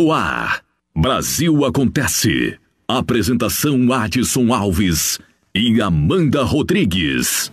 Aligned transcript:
No 0.00 0.12
ar, 0.12 0.62
Brasil 0.96 1.62
Acontece. 1.62 2.58
Apresentação 2.88 3.92
Adson 3.92 4.50
Alves 4.50 5.18
e 5.54 5.78
Amanda 5.78 6.42
Rodrigues. 6.42 7.52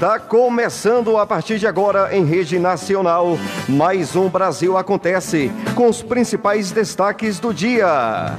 Tá 0.00 0.18
começando 0.18 1.16
a 1.16 1.24
partir 1.24 1.60
de 1.60 1.66
agora 1.68 2.12
em 2.12 2.24
rede 2.24 2.58
nacional. 2.58 3.38
Mais 3.68 4.16
um 4.16 4.28
Brasil 4.28 4.76
Acontece 4.76 5.48
com 5.76 5.88
os 5.88 6.02
principais 6.02 6.72
destaques 6.72 7.38
do 7.38 7.54
dia. 7.54 8.36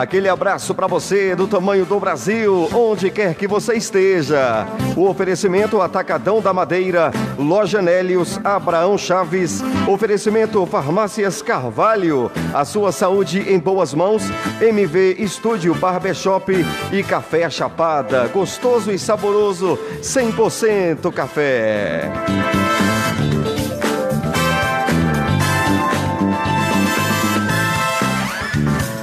Aquele 0.00 0.30
abraço 0.30 0.74
para 0.74 0.86
você 0.86 1.36
do 1.36 1.46
tamanho 1.46 1.84
do 1.84 2.00
Brasil, 2.00 2.70
onde 2.72 3.10
quer 3.10 3.34
que 3.34 3.46
você 3.46 3.74
esteja. 3.74 4.66
O 4.96 5.06
oferecimento 5.06 5.78
Atacadão 5.82 6.40
da 6.40 6.54
Madeira, 6.54 7.10
Loja 7.38 7.82
Nélios, 7.82 8.40
Abraão 8.42 8.96
Chaves, 8.96 9.62
oferecimento 9.86 10.64
Farmácias 10.64 11.42
Carvalho, 11.42 12.32
a 12.54 12.64
sua 12.64 12.92
saúde 12.92 13.40
em 13.52 13.58
boas 13.58 13.92
mãos, 13.92 14.22
MV 14.58 15.16
Estúdio 15.18 15.74
Barbershop 15.74 16.50
e 16.90 17.02
Café 17.02 17.50
Chapada, 17.50 18.26
gostoso 18.28 18.90
e 18.90 18.98
saboroso, 18.98 19.78
100% 20.00 21.12
café. 21.12 22.10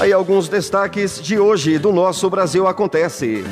Aí 0.00 0.10
alguns 0.10 0.48
destaques 0.48 1.20
de 1.20 1.38
hoje 1.38 1.78
do 1.78 1.92
nosso 1.92 2.30
Brasil 2.30 2.66
Acontece. 2.66 3.44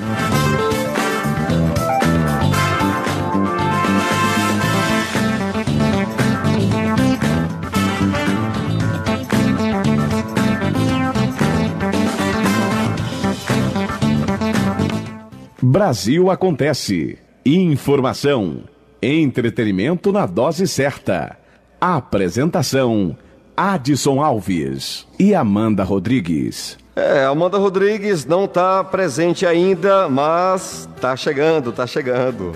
Brasil 15.70 16.32
Acontece. 16.32 17.16
Informação. 17.46 18.64
Entretenimento 19.00 20.10
na 20.10 20.26
dose 20.26 20.66
certa. 20.66 21.38
Apresentação: 21.80 23.16
Adson 23.56 24.20
Alves 24.20 25.06
e 25.16 25.32
Amanda 25.32 25.84
Rodrigues. 25.84 26.76
É, 26.96 27.24
Amanda 27.24 27.56
Rodrigues 27.56 28.26
não 28.26 28.46
está 28.46 28.82
presente 28.82 29.46
ainda, 29.46 30.08
mas 30.08 30.88
tá 31.00 31.14
chegando, 31.14 31.70
tá 31.70 31.86
chegando. 31.86 32.52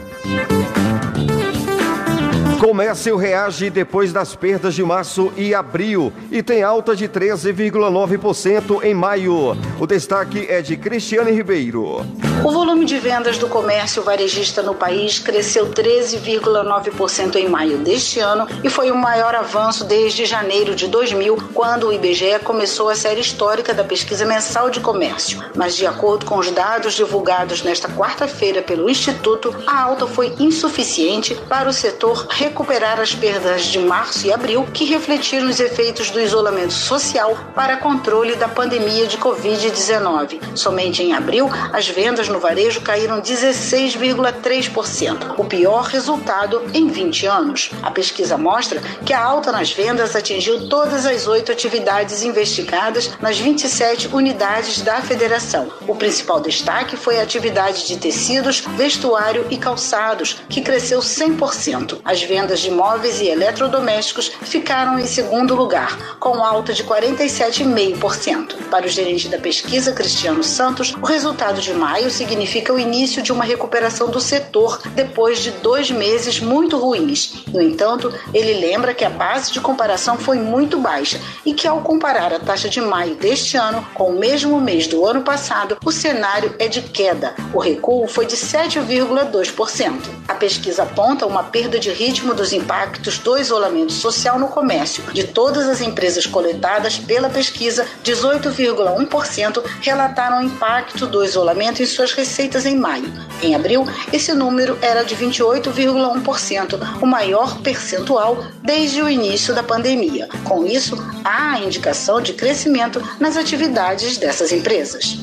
Comércio 2.59 3.17
reage 3.17 3.69
depois 3.69 4.13
das 4.13 4.35
perdas 4.35 4.75
de 4.75 4.83
março 4.83 5.33
e 5.37 5.55
abril 5.55 6.13
e 6.31 6.43
tem 6.43 6.63
alta 6.63 6.97
de 6.97 7.09
13,9% 7.09 8.83
em 8.83 8.95
maio. 8.95 9.57
O 9.79 9.87
destaque 9.87 10.47
é 10.49 10.63
de 10.63 10.77
Cristiane 10.77 11.33
Ribeiro. 11.33 12.07
O 12.45 12.51
volume 12.51 12.85
de 12.85 12.99
vendas 12.99 13.39
do 13.39 13.49
comércio 13.49 14.03
varejista 14.03 14.63
no 14.63 14.75
país 14.75 15.19
cresceu 15.19 15.71
13,9% 15.71 17.37
em 17.37 17.49
maio 17.49 17.79
deste 17.79 18.21
ano 18.21 18.47
e 18.63 18.69
foi 18.69 18.91
o 18.91 18.97
maior 18.97 19.35
avanço 19.35 19.83
desde 19.85 20.27
janeiro 20.27 20.75
de 20.75 20.87
2000, 20.87 21.39
quando 21.55 21.89
o 21.89 21.93
IBGE 21.93 22.39
começou 22.45 22.91
a 22.91 22.95
série 22.95 23.23
histórica 23.23 23.73
da 23.73 23.83
pesquisa 23.83 24.27
mensal 24.27 24.69
de 24.69 24.81
comércio. 24.81 25.43
Mas, 25.57 25.75
de 25.75 25.87
acordo 25.87 26.27
com 26.27 26.39
os 26.39 26.51
dados 26.51 26.93
divulgados 26.93 27.63
nesta 27.63 27.89
quarta-feira 27.89 28.61
pelo 28.61 28.91
Instituto, 28.91 29.55
a 29.67 29.81
alta 29.81 30.07
foi 30.07 30.35
insuficiente 30.39 31.35
para 31.49 31.69
o 31.69 31.73
setor 31.73 32.27
recuperar 32.45 33.01
as 33.01 33.15
perdas 33.15 33.63
de 33.63 33.79
março 33.79 34.27
e 34.27 34.33
abril, 34.33 34.69
que 34.73 34.85
refletiram 34.85 35.49
os 35.49 35.61
efeitos 35.61 36.11
do 36.11 36.21
isolamento 36.21 36.75
social 36.75 37.35
para 37.55 37.79
controle 37.79 38.37
da 38.37 38.47
pandemia 38.47 39.07
de 39.07 39.17
Covid-19. 39.17 40.55
Somente 40.55 41.03
em 41.03 41.15
abril, 41.15 41.49
as 41.73 41.89
vendas 41.89 42.29
no 42.29 42.39
varejo 42.39 42.83
caíram 42.83 43.23
16,3%, 43.23 45.37
o 45.39 45.45
pior 45.45 45.85
resultado 45.85 46.63
em 46.75 46.89
20 46.89 47.27
anos. 47.27 47.71
A 47.83 47.91
pesquisa 47.91 48.37
mostra 48.37 48.83
que 49.07 49.15
a 49.15 49.25
alta 49.25 49.51
nas 49.51 49.73
vendas 49.73 50.15
atingiu 50.15 50.69
todas 50.69 51.07
as 51.07 51.27
oito 51.27 51.51
atividades 51.51 52.23
investigadas 52.23 53.11
nas 53.23 53.39
27 53.39 54.11
unidades 54.13 54.83
da 54.83 55.01
federação. 55.01 55.73
O 55.89 55.95
principal 55.95 56.41
destaque 56.41 56.95
foi 56.95 57.19
a 57.19 57.23
atividade 57.23 57.87
de 57.87 57.97
tecidos, 57.97 58.61
vestuário 58.77 59.47
e 59.49 59.57
calçados, 59.57 60.43
que 60.47 60.61
cresceu 60.61 61.01
100%. 61.01 62.01
As 62.05 62.23
vendas 62.23 62.34
vendas 62.35 62.59
de 62.59 62.69
móveis 62.69 63.21
e 63.21 63.29
eletrodomésticos 63.29 64.33
ficaram 64.43 64.99
em 64.99 65.07
segundo 65.07 65.55
lugar, 65.55 66.17
com 66.19 66.43
alta 66.43 66.73
de 66.73 66.83
47,5%. 66.83 68.57
Para 68.69 68.87
o 68.87 68.89
gerente 68.89 69.29
da 69.29 69.39
pesquisa, 69.39 69.93
Cristiano 69.93 70.43
Santos, 70.43 70.93
o 71.01 71.07
resultado 71.07 71.61
de 71.61 71.73
maio 71.73 72.11
significa 72.11 72.73
o 72.73 72.79
início 72.79 73.23
de 73.23 73.33
uma 73.33 73.45
recuperação 73.45 74.11
do 74.11 74.19
setor 74.19 74.83
depois 74.97 75.39
de 75.39 75.53
dois 75.53 75.93
meses 75.93 76.41
muito 76.41 76.77
ruins. 76.77 77.45
No 77.53 77.63
entanto, 77.63 78.13
ele 78.33 78.55
lembra 78.55 78.95
que 78.95 79.05
a 79.05 79.11
base 79.11 79.53
de 79.53 79.61
comparação 79.61 80.19
foi 80.19 80.37
muito 80.37 80.81
baixa 80.81 81.21
e 81.47 81.55
que, 81.55 81.69
ao 81.69 81.83
comparar 81.83 82.35
a 82.35 82.41
taxa 82.41 82.69
de 82.69 82.81
maio 82.81 83.15
deste 83.15 83.57
ano 83.57 83.87
com 83.95 84.11
o 84.11 84.19
mesmo 84.19 84.61
mês 84.61 84.89
do 84.89 85.07
ano 85.07 85.23
passado, 85.23 85.79
o 85.85 85.93
cenário 85.93 86.53
é 86.59 86.67
de 86.67 86.83
queda. 86.83 87.33
O 87.53 87.61
recuo 87.61 88.09
foi 88.09 88.27
de 88.27 88.37
7,2%. 88.37 90.25
A 90.27 90.35
pesquisa 90.35 90.83
aponta 90.83 91.27
uma 91.27 91.45
perda 91.45 91.79
de 91.79 91.93
ritmo 91.93 92.24
mesmo 92.25 92.35
dos 92.35 92.55
impactos 92.55 93.19
do 93.19 93.37
isolamento 93.37 93.93
social 93.93 94.39
no 94.39 94.49
comércio. 94.49 95.05
De 95.13 95.25
todas 95.25 95.69
as 95.69 95.83
empresas 95.83 96.25
coletadas 96.25 96.97
pela 96.97 97.29
pesquisa, 97.29 97.87
18,1% 98.03 99.63
relataram 99.83 100.41
o 100.41 100.43
impacto 100.43 101.07
do 101.07 101.23
isolamento 101.23 101.83
em 101.83 101.87
suas 101.87 102.13
receitas 102.13 102.65
em 102.65 102.77
maio. 102.77 103.13
Em 103.43 103.55
abril, 103.55 103.87
esse 104.11 104.33
número 104.33 104.79
era 104.81 105.05
de 105.05 105.15
28,1%, 105.15 107.03
o 107.03 107.07
maior 107.07 107.61
percentual 107.61 108.43
desde 108.63 109.03
o 109.03 109.09
início 109.09 109.55
da 109.55 109.63
pandemia. 109.63 110.27
Com 110.45 110.65
isso, 110.65 110.97
há 111.23 111.59
indicação 111.59 112.23
de 112.23 112.33
crescimento 112.33 113.03
nas 113.21 113.37
atividades 113.37 114.17
dessas 114.17 114.51
empresas. 114.51 115.19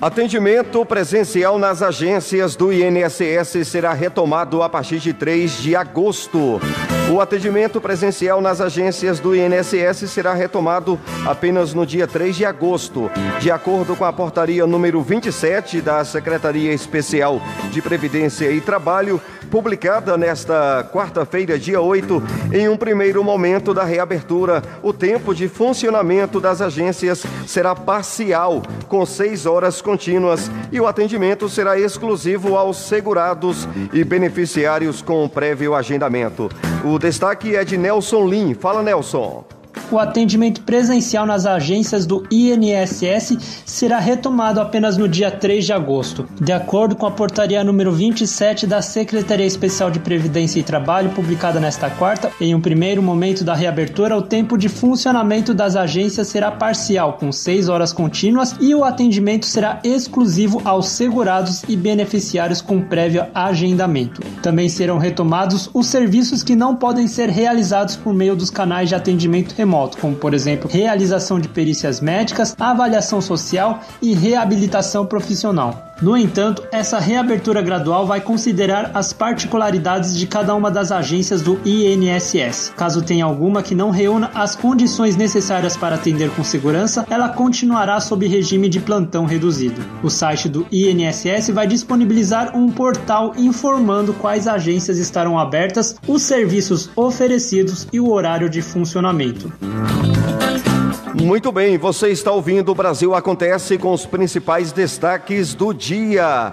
Atendimento 0.00 0.86
presencial 0.86 1.58
nas 1.58 1.82
agências 1.82 2.54
do 2.54 2.72
INSS 2.72 3.66
será 3.66 3.92
retomado 3.92 4.62
a 4.62 4.68
partir 4.68 5.00
de 5.00 5.12
3 5.12 5.50
de 5.58 5.74
agosto. 5.74 6.60
O 7.12 7.20
atendimento 7.20 7.80
presencial 7.80 8.40
nas 8.40 8.60
agências 8.60 9.18
do 9.18 9.34
INSS 9.34 10.08
será 10.08 10.34
retomado 10.34 11.00
apenas 11.26 11.74
no 11.74 11.84
dia 11.84 12.06
3 12.06 12.36
de 12.36 12.44
agosto, 12.44 13.10
de 13.40 13.50
acordo 13.50 13.96
com 13.96 14.04
a 14.04 14.12
portaria 14.12 14.64
número 14.68 15.02
27 15.02 15.80
da 15.80 16.04
Secretaria 16.04 16.72
Especial 16.72 17.42
de 17.72 17.82
Previdência 17.82 18.52
e 18.52 18.60
Trabalho 18.60 19.20
publicada 19.48 20.16
nesta 20.16 20.88
quarta-feira, 20.92 21.58
dia 21.58 21.80
8, 21.80 22.22
em 22.52 22.68
um 22.68 22.76
primeiro 22.76 23.24
momento 23.24 23.74
da 23.74 23.82
reabertura, 23.82 24.62
o 24.82 24.92
tempo 24.92 25.34
de 25.34 25.48
funcionamento 25.48 26.40
das 26.40 26.60
agências 26.60 27.24
será 27.46 27.74
parcial, 27.74 28.62
com 28.88 29.04
seis 29.04 29.46
horas 29.46 29.80
contínuas, 29.88 30.50
e 30.70 30.78
o 30.78 30.86
atendimento 30.86 31.48
será 31.48 31.80
exclusivo 31.80 32.58
aos 32.58 32.76
segurados 32.76 33.66
e 33.90 34.04
beneficiários 34.04 35.00
com 35.00 35.26
prévio 35.26 35.74
agendamento. 35.74 36.50
O 36.84 36.98
destaque 36.98 37.56
é 37.56 37.64
de 37.64 37.78
Nelson 37.78 38.26
Lim. 38.26 38.52
Fala, 38.52 38.82
Nelson 38.82 39.57
o 39.90 39.98
atendimento 39.98 40.60
presencial 40.62 41.24
nas 41.24 41.46
agências 41.46 42.04
do 42.04 42.26
INSS 42.30 43.38
será 43.64 43.98
retomado 43.98 44.60
apenas 44.60 44.96
no 44.96 45.08
dia 45.08 45.30
3 45.30 45.64
de 45.64 45.72
agosto, 45.72 46.28
de 46.40 46.52
acordo 46.52 46.94
com 46.94 47.06
a 47.06 47.10
portaria 47.10 47.64
número 47.64 47.92
27 47.92 48.66
da 48.66 48.82
Secretaria 48.82 49.46
Especial 49.46 49.90
de 49.90 49.98
Previdência 49.98 50.60
e 50.60 50.62
Trabalho, 50.62 51.10
publicada 51.10 51.58
nesta 51.58 51.88
quarta. 51.88 52.30
Em 52.40 52.54
um 52.54 52.60
primeiro 52.60 53.02
momento 53.02 53.44
da 53.44 53.54
reabertura, 53.54 54.16
o 54.16 54.22
tempo 54.22 54.58
de 54.58 54.68
funcionamento 54.68 55.54
das 55.54 55.76
agências 55.76 56.28
será 56.28 56.50
parcial, 56.50 57.14
com 57.14 57.32
6 57.32 57.68
horas 57.68 57.92
contínuas, 57.92 58.54
e 58.60 58.74
o 58.74 58.84
atendimento 58.84 59.46
será 59.46 59.80
exclusivo 59.82 60.60
aos 60.64 60.88
segurados 60.88 61.62
e 61.68 61.76
beneficiários 61.76 62.60
com 62.60 62.82
prévio 62.82 63.26
agendamento. 63.34 64.20
Também 64.42 64.68
serão 64.68 64.98
retomados 64.98 65.70
os 65.72 65.86
serviços 65.86 66.42
que 66.42 66.54
não 66.54 66.76
podem 66.76 67.06
ser 67.06 67.28
realizados 67.28 67.96
por 67.96 68.12
meio 68.12 68.36
dos 68.36 68.50
canais 68.50 68.88
de 68.88 68.94
atendimento 68.94 69.54
remoto 69.56 69.77
remoto, 69.78 69.98
como 69.98 70.16
por 70.16 70.34
exemplo 70.34 70.68
realização 70.68 71.38
de 71.38 71.48
perícias 71.48 72.00
médicas, 72.00 72.54
avaliação 72.58 73.20
social 73.20 73.80
e 74.02 74.14
reabilitação 74.14 75.06
profissional. 75.06 75.87
No 76.00 76.16
entanto, 76.16 76.62
essa 76.70 77.00
reabertura 77.00 77.60
gradual 77.60 78.06
vai 78.06 78.20
considerar 78.20 78.92
as 78.94 79.12
particularidades 79.12 80.16
de 80.16 80.28
cada 80.28 80.54
uma 80.54 80.70
das 80.70 80.92
agências 80.92 81.42
do 81.42 81.58
INSS. 81.64 82.72
Caso 82.76 83.02
tenha 83.02 83.24
alguma 83.24 83.64
que 83.64 83.74
não 83.74 83.90
reúna 83.90 84.30
as 84.32 84.54
condições 84.54 85.16
necessárias 85.16 85.76
para 85.76 85.96
atender 85.96 86.30
com 86.30 86.44
segurança, 86.44 87.04
ela 87.10 87.28
continuará 87.28 87.98
sob 88.00 88.28
regime 88.28 88.68
de 88.68 88.78
plantão 88.78 89.24
reduzido. 89.24 89.84
O 90.00 90.08
site 90.08 90.48
do 90.48 90.64
INSS 90.70 91.50
vai 91.50 91.66
disponibilizar 91.66 92.56
um 92.56 92.70
portal 92.70 93.32
informando 93.36 94.14
quais 94.14 94.46
agências 94.46 94.98
estarão 94.98 95.36
abertas, 95.36 95.96
os 96.06 96.22
serviços 96.22 96.88
oferecidos 96.94 97.88
e 97.92 97.98
o 97.98 98.08
horário 98.08 98.48
de 98.48 98.62
funcionamento. 98.62 99.52
Muito 101.14 101.50
bem, 101.50 101.78
você 101.78 102.08
está 102.08 102.30
ouvindo 102.30 102.70
o 102.70 102.74
Brasil 102.74 103.14
Acontece 103.14 103.78
com 103.78 103.92
os 103.92 104.04
principais 104.04 104.72
destaques 104.72 105.54
do 105.54 105.72
dia. 105.72 106.52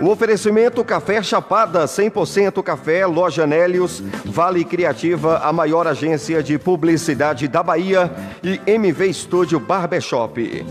O 0.00 0.08
oferecimento 0.08 0.84
Café 0.84 1.22
Chapada, 1.22 1.84
100% 1.84 2.62
café, 2.62 3.06
Loja 3.06 3.46
Nélios, 3.46 4.02
Vale 4.24 4.64
Criativa, 4.64 5.38
a 5.38 5.52
maior 5.52 5.86
agência 5.86 6.42
de 6.42 6.58
publicidade 6.58 7.46
da 7.46 7.62
Bahia 7.62 8.10
e 8.42 8.60
MV 8.66 9.12
Studio 9.12 9.60
Barbershop. 9.60 10.64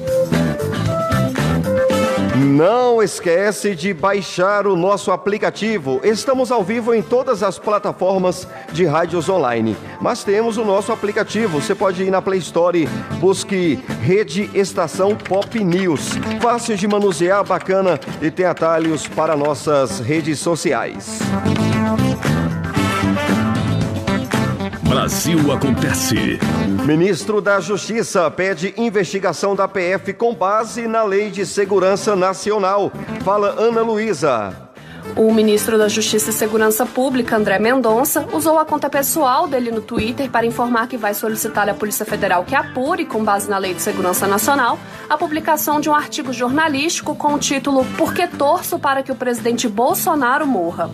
Não 2.41 3.03
esquece 3.03 3.75
de 3.75 3.93
baixar 3.93 4.65
o 4.65 4.75
nosso 4.75 5.11
aplicativo. 5.11 6.01
Estamos 6.03 6.51
ao 6.51 6.63
vivo 6.63 6.91
em 6.91 6.99
todas 6.99 7.43
as 7.43 7.59
plataformas 7.59 8.47
de 8.71 8.83
rádios 8.83 9.29
online, 9.29 9.77
mas 10.01 10.23
temos 10.23 10.57
o 10.57 10.65
nosso 10.65 10.91
aplicativo. 10.91 11.61
Você 11.61 11.75
pode 11.75 12.01
ir 12.01 12.09
na 12.09 12.19
Play 12.19 12.39
Store, 12.39 12.89
busque 13.19 13.79
Rede 14.01 14.49
Estação 14.55 15.15
Pop 15.15 15.63
News. 15.63 16.13
Fácil 16.41 16.75
de 16.75 16.87
manusear, 16.87 17.43
bacana 17.43 17.99
e 18.19 18.31
tem 18.31 18.47
atalhos 18.47 19.07
para 19.07 19.37
nossas 19.37 19.99
redes 19.99 20.39
sociais. 20.39 21.19
Brasil 24.91 25.53
Acontece. 25.53 26.37
Ministro 26.85 27.39
da 27.39 27.61
Justiça 27.61 28.29
pede 28.29 28.73
investigação 28.75 29.55
da 29.55 29.65
PF 29.65 30.11
com 30.11 30.35
base 30.35 30.85
na 30.85 31.01
Lei 31.01 31.31
de 31.31 31.45
Segurança 31.45 32.13
Nacional. 32.13 32.91
Fala 33.23 33.55
Ana 33.57 33.81
Luísa. 33.83 34.70
O 35.15 35.33
ministro 35.33 35.77
da 35.77 35.87
Justiça 35.87 36.29
e 36.29 36.33
Segurança 36.33 36.85
Pública, 36.85 37.35
André 37.35 37.59
Mendonça, 37.59 38.25
usou 38.31 38.57
a 38.57 38.65
conta 38.65 38.89
pessoal 38.89 39.47
dele 39.47 39.69
no 39.69 39.81
Twitter 39.81 40.29
para 40.29 40.45
informar 40.45 40.87
que 40.87 40.95
vai 40.95 41.13
solicitar 41.13 41.67
à 41.67 41.73
Polícia 41.73 42.05
Federal 42.05 42.45
que 42.45 42.55
apure, 42.55 43.05
com 43.05 43.23
base 43.23 43.49
na 43.49 43.57
Lei 43.57 43.73
de 43.73 43.81
Segurança 43.81 44.25
Nacional, 44.25 44.79
a 45.09 45.17
publicação 45.17 45.81
de 45.81 45.89
um 45.89 45.93
artigo 45.93 46.31
jornalístico 46.31 47.13
com 47.15 47.33
o 47.33 47.39
título 47.39 47.83
Por 47.97 48.13
que 48.13 48.25
torço 48.25 48.79
para 48.79 49.03
que 49.03 49.11
o 49.11 49.15
presidente 49.15 49.67
Bolsonaro 49.67 50.47
morra? 50.47 50.89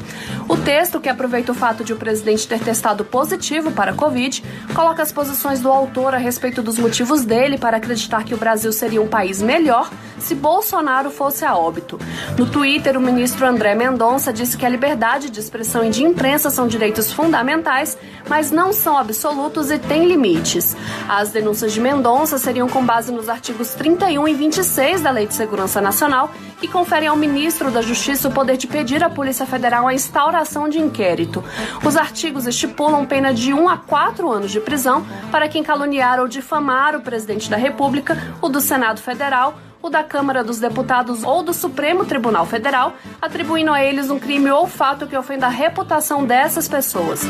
O 0.50 0.57
texto, 0.57 1.00
que 1.00 1.09
aproveita 1.09 1.51
o 1.51 1.56
fato 1.56 1.83
de 1.83 1.94
o 1.94 1.98
presidente 1.98 2.48
ter 2.48 2.59
testado 2.59 3.06
positivo 3.06 3.71
para 3.71 3.92
a 3.92 3.95
Covid, 3.95 4.44
coloca 4.74 5.04
as 5.04 5.12
posições 5.12 5.59
do 5.59 5.69
autor 5.69 6.15
a 6.15 6.18
respeito 6.18 6.63
dos 6.63 6.80
motivos 6.80 7.24
dele 7.24 7.57
para 7.57 7.77
acreditar 7.77 8.24
que 8.24 8.33
o 8.33 8.38
Brasil 8.38 8.71
seria 8.71 9.01
um 9.01 9.07
país 9.07 9.42
melhor 9.42 9.89
se 10.18 10.33
Bolsonaro 10.33 11.12
fosse 11.12 11.45
a 11.45 11.56
óbito. 11.56 12.00
No 12.38 12.48
Twitter, 12.48 12.98
o 12.98 13.01
ministro 13.01 13.45
André 13.45 13.75
Mendonça 13.75 13.96
Mendonça 13.97 14.31
disse 14.31 14.55
que 14.55 14.63
a 14.63 14.69
liberdade 14.69 15.31
de 15.31 15.39
expressão 15.39 15.83
e 15.83 15.89
de 15.89 16.03
imprensa 16.03 16.51
são 16.51 16.67
direitos 16.67 17.11
fundamentais, 17.11 17.97
mas 18.29 18.51
não 18.51 18.71
são 18.71 18.95
absolutos 18.95 19.71
e 19.71 19.79
têm 19.79 20.05
limites. 20.05 20.77
As 21.09 21.31
denúncias 21.31 21.73
de 21.73 21.81
Mendonça 21.81 22.38
seriam 22.38 22.69
com 22.69 22.85
base 22.85 23.11
nos 23.11 23.27
artigos 23.27 23.73
31 23.73 24.27
e 24.27 24.35
26 24.35 25.01
da 25.01 25.09
Lei 25.09 25.25
de 25.25 25.33
Segurança 25.33 25.81
Nacional, 25.81 26.29
que 26.59 26.67
conferem 26.67 27.07
ao 27.07 27.15
ministro 27.15 27.71
da 27.71 27.81
Justiça 27.81 28.27
o 28.27 28.31
poder 28.31 28.55
de 28.55 28.67
pedir 28.67 29.03
à 29.03 29.09
Polícia 29.09 29.47
Federal 29.47 29.88
a 29.88 29.95
instauração 29.95 30.69
de 30.69 30.77
inquérito. 30.77 31.44
Os 31.83 31.97
artigos 31.97 32.45
estipulam 32.45 33.03
pena 33.03 33.33
de 33.33 33.51
1 33.51 33.68
a 33.68 33.77
4 33.77 34.30
anos 34.31 34.51
de 34.51 34.59
prisão 34.59 35.04
para 35.31 35.49
quem 35.49 35.63
caluniar 35.63 36.19
ou 36.19 36.27
difamar 36.27 36.95
o 36.95 37.01
presidente 37.01 37.49
da 37.49 37.57
República, 37.57 38.16
o 38.44 38.47
do 38.47 38.61
Senado 38.61 39.01
Federal 39.01 39.57
da 39.89 40.03
Câmara 40.03 40.44
dos 40.44 40.59
Deputados 40.59 41.23
ou 41.23 41.44
do 41.44 41.53
Supremo 41.53 42.06
Tribunal 42.06 42.45
Federal, 42.45 42.94
atribuindo 43.21 43.71
a 43.71 43.83
eles 43.83 44.09
um 44.09 44.19
crime 44.19 44.49
ou 44.51 44.67
fato 44.67 45.07
que 45.07 45.17
ofenda 45.17 45.47
a 45.47 45.49
reputação 45.49 46.25
dessas 46.25 46.67
pessoas. 46.67 47.25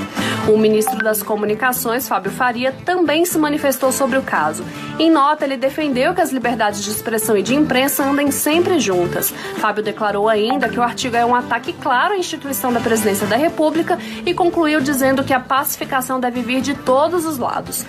O 0.47 0.57
ministro 0.57 0.97
das 1.03 1.21
Comunicações, 1.21 2.07
Fábio 2.07 2.31
Faria, 2.31 2.71
também 2.85 3.25
se 3.25 3.37
manifestou 3.37 3.91
sobre 3.91 4.17
o 4.17 4.21
caso. 4.21 4.63
Em 4.99 5.09
nota, 5.09 5.45
ele 5.45 5.57
defendeu 5.57 6.13
que 6.13 6.21
as 6.21 6.31
liberdades 6.31 6.83
de 6.83 6.89
expressão 6.89 7.37
e 7.37 7.43
de 7.43 7.53
imprensa 7.55 8.03
andem 8.03 8.31
sempre 8.31 8.79
juntas. 8.79 9.31
Fábio 9.57 9.83
declarou 9.83 10.29
ainda 10.29 10.69
que 10.69 10.79
o 10.79 10.83
artigo 10.83 11.15
é 11.15 11.25
um 11.25 11.35
ataque 11.35 11.73
claro 11.73 12.13
à 12.13 12.17
instituição 12.17 12.71
da 12.71 12.79
presidência 12.79 13.27
da 13.27 13.35
República 13.35 13.97
e 14.25 14.33
concluiu 14.33 14.81
dizendo 14.81 15.23
que 15.23 15.33
a 15.33 15.39
pacificação 15.39 16.19
deve 16.19 16.41
vir 16.41 16.61
de 16.61 16.73
todos 16.73 17.25
os 17.25 17.37
lados. 17.37 17.85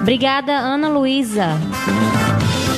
Obrigada, 0.00 0.52
Ana 0.52 0.88
Luísa. 0.88 1.58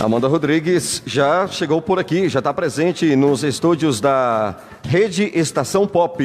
Amanda 0.03 0.27
Rodrigues 0.27 1.01
já 1.07 1.47
chegou 1.47 1.81
por 1.81 1.97
aqui, 2.01 2.29
já 2.29 2.41
está 2.41 2.53
presente 2.53 3.15
nos 3.15 3.45
estúdios 3.45 4.01
da 4.01 4.57
Rede 4.83 5.31
Estação 5.33 5.87
Pop. 5.87 6.21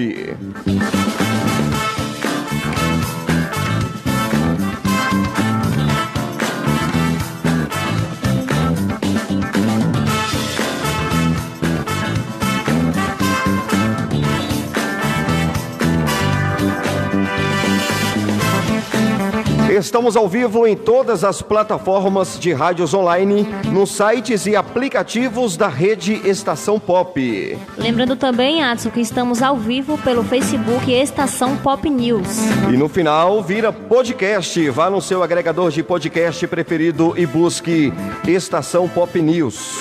Estamos 19.78 20.16
ao 20.16 20.28
vivo 20.28 20.66
em 20.66 20.76
todas 20.76 21.24
as 21.24 21.42
plataformas 21.44 22.40
de 22.40 22.52
rádios 22.52 22.96
online, 22.96 23.48
nos 23.72 23.92
sites 23.92 24.48
e 24.48 24.56
aplicativos 24.56 25.56
da 25.56 25.68
rede 25.68 26.20
Estação 26.28 26.80
Pop. 26.80 27.58
Lembrando 27.78 28.16
também, 28.16 28.64
Adson, 28.64 28.90
que 28.90 29.00
estamos 29.00 29.44
ao 29.44 29.56
vivo 29.56 29.96
pelo 30.00 30.24
Facebook 30.24 30.92
Estação 30.92 31.56
Pop 31.58 31.88
News. 31.88 32.38
E 32.74 32.76
no 32.76 32.90
final, 32.90 33.44
vira 33.44 33.72
podcast. 33.72 34.68
Vá 34.72 34.90
no 34.90 35.00
seu 35.00 35.22
agregador 35.22 35.70
de 35.70 35.84
podcast 35.84 36.48
preferido 36.48 37.14
e 37.16 37.28
busque 37.28 37.94
Estação 38.28 38.90
Pop 38.90 39.22
News. 39.22 39.80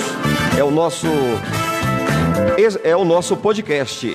É 0.59 0.63
o 0.63 0.71
nosso 0.71 1.09
é 2.85 2.95
o 2.95 3.05
nosso 3.05 3.35
podcast. 3.35 4.15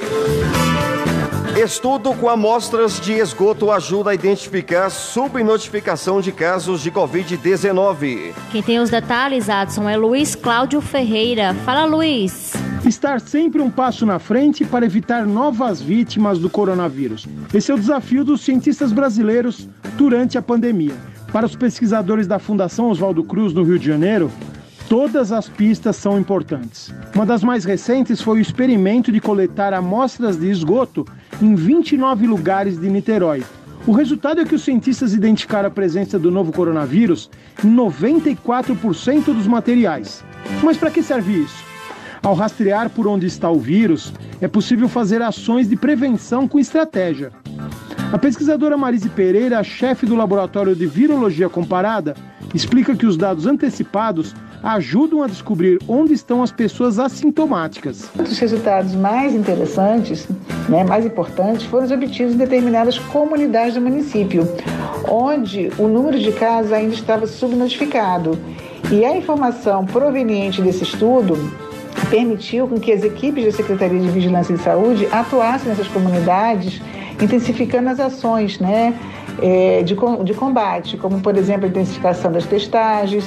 Estudo 1.57 2.13
com 2.13 2.29
amostras 2.29 2.97
de 2.97 3.11
esgoto 3.11 3.71
ajuda 3.71 4.11
a 4.11 4.15
identificar 4.15 4.89
subnotificação 4.89 6.21
de 6.21 6.31
casos 6.31 6.81
de 6.81 6.89
Covid-19. 6.89 8.33
Quem 8.53 8.63
tem 8.63 8.79
os 8.79 8.89
detalhes, 8.89 9.49
Adson, 9.49 9.89
é 9.89 9.97
Luiz 9.97 10.33
Cláudio 10.33 10.79
Ferreira. 10.79 11.53
Fala, 11.65 11.83
Luiz. 11.83 12.53
Estar 12.85 13.19
sempre 13.19 13.61
um 13.61 13.69
passo 13.69 14.05
na 14.05 14.17
frente 14.17 14.63
para 14.63 14.85
evitar 14.85 15.25
novas 15.27 15.81
vítimas 15.81 16.39
do 16.39 16.49
coronavírus. 16.49 17.27
Esse 17.53 17.69
é 17.69 17.75
o 17.75 17.79
desafio 17.79 18.23
dos 18.23 18.39
cientistas 18.41 18.93
brasileiros 18.93 19.67
durante 19.97 20.37
a 20.37 20.41
pandemia. 20.41 20.95
Para 21.33 21.45
os 21.45 21.55
pesquisadores 21.55 22.27
da 22.27 22.39
Fundação 22.39 22.89
Oswaldo 22.89 23.25
Cruz, 23.25 23.53
no 23.53 23.63
Rio 23.63 23.77
de 23.77 23.87
Janeiro, 23.87 24.31
Todas 24.91 25.31
as 25.31 25.47
pistas 25.47 25.95
são 25.95 26.19
importantes. 26.19 26.93
Uma 27.15 27.25
das 27.25 27.45
mais 27.45 27.63
recentes 27.63 28.21
foi 28.21 28.39
o 28.39 28.41
experimento 28.41 29.09
de 29.09 29.21
coletar 29.21 29.73
amostras 29.73 30.35
de 30.35 30.49
esgoto 30.49 31.07
em 31.41 31.55
29 31.55 32.27
lugares 32.27 32.77
de 32.77 32.89
Niterói. 32.89 33.41
O 33.87 33.93
resultado 33.93 34.41
é 34.41 34.43
que 34.43 34.53
os 34.53 34.63
cientistas 34.63 35.13
identificaram 35.13 35.69
a 35.69 35.71
presença 35.71 36.19
do 36.19 36.29
novo 36.29 36.51
coronavírus 36.51 37.29
em 37.63 37.73
94% 37.73 39.33
dos 39.33 39.47
materiais. 39.47 40.25
Mas 40.61 40.75
para 40.75 40.91
que 40.91 41.01
serve 41.01 41.43
isso? 41.43 41.63
Ao 42.21 42.33
rastrear 42.33 42.89
por 42.89 43.07
onde 43.07 43.25
está 43.25 43.49
o 43.49 43.57
vírus, 43.57 44.11
é 44.41 44.47
possível 44.49 44.89
fazer 44.89 45.21
ações 45.21 45.69
de 45.69 45.77
prevenção 45.77 46.49
com 46.49 46.59
estratégia. 46.59 47.31
A 48.11 48.17
pesquisadora 48.17 48.75
Marise 48.75 49.07
Pereira, 49.07 49.63
chefe 49.63 50.05
do 50.05 50.17
Laboratório 50.17 50.75
de 50.75 50.85
Virologia 50.85 51.47
Comparada, 51.47 52.13
explica 52.53 52.93
que 52.93 53.05
os 53.05 53.15
dados 53.15 53.45
antecipados 53.45 54.35
ajudam 54.61 55.23
a 55.23 55.27
descobrir 55.27 55.79
onde 55.87 56.13
estão 56.13 56.43
as 56.43 56.51
pessoas 56.51 56.99
assintomáticas. 56.99 58.09
Os 58.19 58.37
resultados 58.37 58.93
mais 58.95 59.33
interessantes, 59.33 60.27
né, 60.67 60.83
mais 60.83 61.05
importantes, 61.05 61.63
foram 61.63 61.87
obtidos 61.87 62.33
em 62.33 62.37
determinadas 62.37 62.99
comunidades 62.99 63.75
do 63.75 63.81
município, 63.81 64.45
onde 65.07 65.71
o 65.77 65.87
número 65.87 66.19
de 66.19 66.33
casos 66.33 66.73
ainda 66.73 66.93
estava 66.93 67.25
subnotificado. 67.25 68.37
E 68.91 69.05
a 69.05 69.15
informação 69.15 69.85
proveniente 69.85 70.61
desse 70.61 70.83
estudo 70.83 71.37
permitiu 72.09 72.67
que 72.67 72.91
as 72.91 73.03
equipes 73.03 73.45
da 73.45 73.51
Secretaria 73.51 73.99
de 73.99 74.09
Vigilância 74.09 74.53
e 74.53 74.57
Saúde 74.57 75.07
atuassem 75.11 75.69
nessas 75.69 75.87
comunidades, 75.87 76.81
intensificando 77.19 77.89
as 77.89 77.99
ações, 77.99 78.59
né? 78.59 78.93
é, 79.39 79.83
de, 79.83 79.95
de 80.23 80.33
combate, 80.33 80.97
como, 80.97 81.19
por 81.19 81.37
exemplo, 81.37 81.65
a 81.65 81.69
intensificação 81.69 82.31
das 82.31 82.45
testagens 82.45 83.25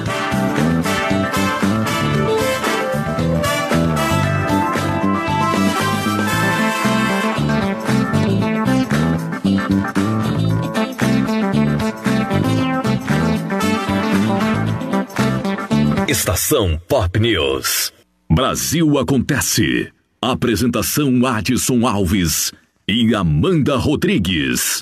Estação 16.11 16.77
Pop 16.89 17.17
News. 17.17 17.93
Brasil 18.29 18.99
acontece. 18.99 19.89
Apresentação 20.21 21.25
Adson 21.25 21.87
Alves 21.87 22.51
e 22.85 23.15
Amanda 23.15 23.77
Rodrigues. 23.77 24.81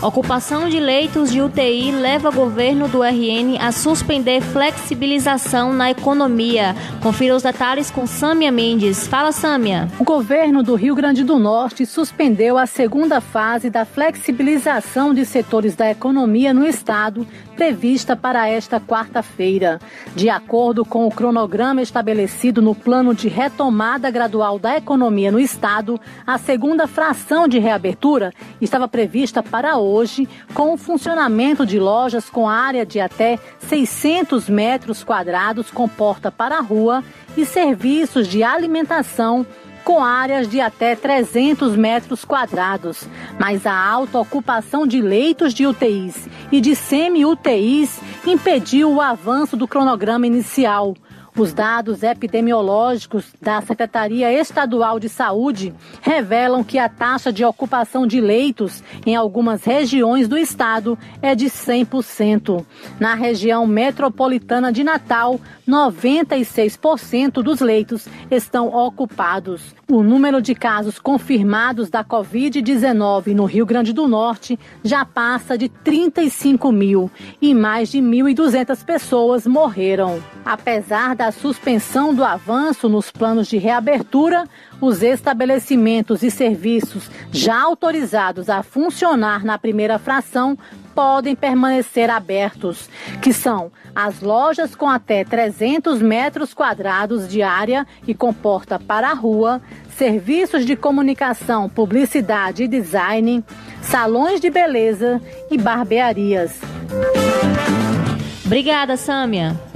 Ocupação 0.00 0.68
de 0.68 0.78
leitos 0.78 1.32
de 1.32 1.42
UTI 1.42 1.90
leva 1.90 2.30
governo 2.30 2.86
do 2.86 3.02
RN 3.02 3.58
a 3.60 3.72
suspender 3.72 4.40
flexibilização 4.40 5.72
na 5.72 5.90
economia. 5.90 6.76
Confira 7.02 7.34
os 7.34 7.42
detalhes 7.42 7.90
com 7.90 8.06
Sâmia 8.06 8.52
Mendes. 8.52 9.08
Fala, 9.08 9.32
Sâmia. 9.32 9.88
O 9.98 10.04
governo 10.04 10.62
do 10.62 10.76
Rio 10.76 10.94
Grande 10.94 11.24
do 11.24 11.36
Norte 11.36 11.84
suspendeu 11.84 12.56
a 12.56 12.64
segunda 12.64 13.20
fase 13.20 13.70
da 13.70 13.84
flexibilização 13.84 15.12
de 15.12 15.26
setores 15.26 15.74
da 15.74 15.90
economia 15.90 16.54
no 16.54 16.64
estado, 16.64 17.26
prevista 17.56 18.14
para 18.14 18.48
esta 18.48 18.78
quarta-feira. 18.78 19.80
De 20.14 20.30
acordo 20.30 20.84
com 20.84 21.08
o 21.08 21.10
cronograma 21.10 21.82
estabelecido 21.82 22.62
no 22.62 22.72
plano 22.72 23.12
de 23.12 23.26
retomada 23.26 24.12
gradual 24.12 24.60
da 24.60 24.76
economia 24.76 25.32
no 25.32 25.40
estado, 25.40 26.00
a 26.24 26.38
segunda 26.38 26.86
fração 26.86 27.48
de 27.48 27.58
reabertura 27.58 28.32
estava 28.60 28.86
prevista 28.86 29.42
para 29.42 29.76
hoje 29.76 29.87
hoje, 29.88 30.28
com 30.54 30.74
o 30.74 30.76
funcionamento 30.76 31.64
de 31.64 31.78
lojas 31.78 32.28
com 32.28 32.48
área 32.48 32.84
de 32.84 33.00
até 33.00 33.38
600 33.60 34.48
metros 34.48 35.02
quadrados 35.02 35.70
com 35.70 35.88
porta 35.88 36.30
para 36.30 36.58
a 36.58 36.60
rua 36.60 37.02
e 37.36 37.44
serviços 37.44 38.28
de 38.28 38.42
alimentação 38.42 39.46
com 39.88 40.04
áreas 40.04 40.46
de 40.46 40.60
até 40.60 40.94
300 40.94 41.74
metros 41.74 42.22
quadrados. 42.22 43.08
Mas 43.38 43.64
a 43.64 43.74
alta 43.74 44.18
ocupação 44.18 44.86
de 44.86 45.00
leitos 45.00 45.54
de 45.54 45.66
UTIs 45.66 46.28
e 46.52 46.60
de 46.60 46.76
semi-UTIs 46.76 47.98
impediu 48.26 48.92
o 48.92 49.00
avanço 49.00 49.56
do 49.56 49.66
cronograma 49.66 50.26
inicial. 50.26 50.94
Os 51.38 51.52
dados 51.52 52.02
epidemiológicos 52.02 53.26
da 53.40 53.60
Secretaria 53.60 54.32
Estadual 54.32 54.98
de 54.98 55.08
Saúde 55.08 55.72
revelam 56.02 56.64
que 56.64 56.80
a 56.80 56.88
taxa 56.88 57.32
de 57.32 57.44
ocupação 57.44 58.08
de 58.08 58.20
leitos 58.20 58.82
em 59.06 59.14
algumas 59.14 59.62
regiões 59.62 60.26
do 60.26 60.36
estado 60.36 60.98
é 61.22 61.36
de 61.36 61.46
100%. 61.46 62.66
Na 62.98 63.14
região 63.14 63.68
metropolitana 63.68 64.72
de 64.72 64.82
Natal, 64.82 65.40
96% 65.68 67.34
dos 67.34 67.60
leitos 67.60 68.08
estão 68.30 68.74
ocupados. 68.74 69.76
O 69.90 70.02
número 70.02 70.42
de 70.42 70.54
casos 70.54 70.98
confirmados 70.98 71.88
da 71.88 72.02
Covid-19 72.02 73.28
no 73.28 73.44
Rio 73.44 73.64
Grande 73.64 73.92
do 73.92 74.08
Norte 74.08 74.58
já 74.82 75.04
passa 75.04 75.56
de 75.56 75.68
35 75.68 76.72
mil 76.72 77.10
e 77.40 77.54
mais 77.54 77.90
de 77.90 77.98
1.200 77.98 78.84
pessoas 78.84 79.46
morreram. 79.46 80.20
Apesar 80.44 81.14
da 81.14 81.27
suspensão 81.32 82.14
do 82.14 82.24
avanço 82.24 82.88
nos 82.88 83.10
planos 83.10 83.48
de 83.48 83.58
reabertura, 83.58 84.44
os 84.80 85.02
estabelecimentos 85.02 86.22
e 86.22 86.30
serviços 86.30 87.10
já 87.32 87.60
autorizados 87.60 88.48
a 88.48 88.62
funcionar 88.62 89.44
na 89.44 89.58
primeira 89.58 89.98
fração 89.98 90.56
podem 90.94 91.36
permanecer 91.36 92.10
abertos, 92.10 92.90
que 93.22 93.32
são 93.32 93.70
as 93.94 94.20
lojas 94.20 94.74
com 94.74 94.88
até 94.88 95.24
300 95.24 96.02
metros 96.02 96.52
quadrados 96.52 97.28
de 97.28 97.40
área 97.40 97.86
e 98.06 98.14
com 98.14 98.32
porta 98.32 98.78
para 98.78 99.08
a 99.10 99.14
rua, 99.14 99.62
serviços 99.96 100.66
de 100.66 100.74
comunicação, 100.74 101.68
publicidade 101.68 102.64
e 102.64 102.68
design, 102.68 103.44
salões 103.80 104.40
de 104.40 104.50
beleza 104.50 105.20
e 105.50 105.56
barbearias. 105.56 106.58
Obrigada, 108.44 108.96
Sâmia. 108.96 109.67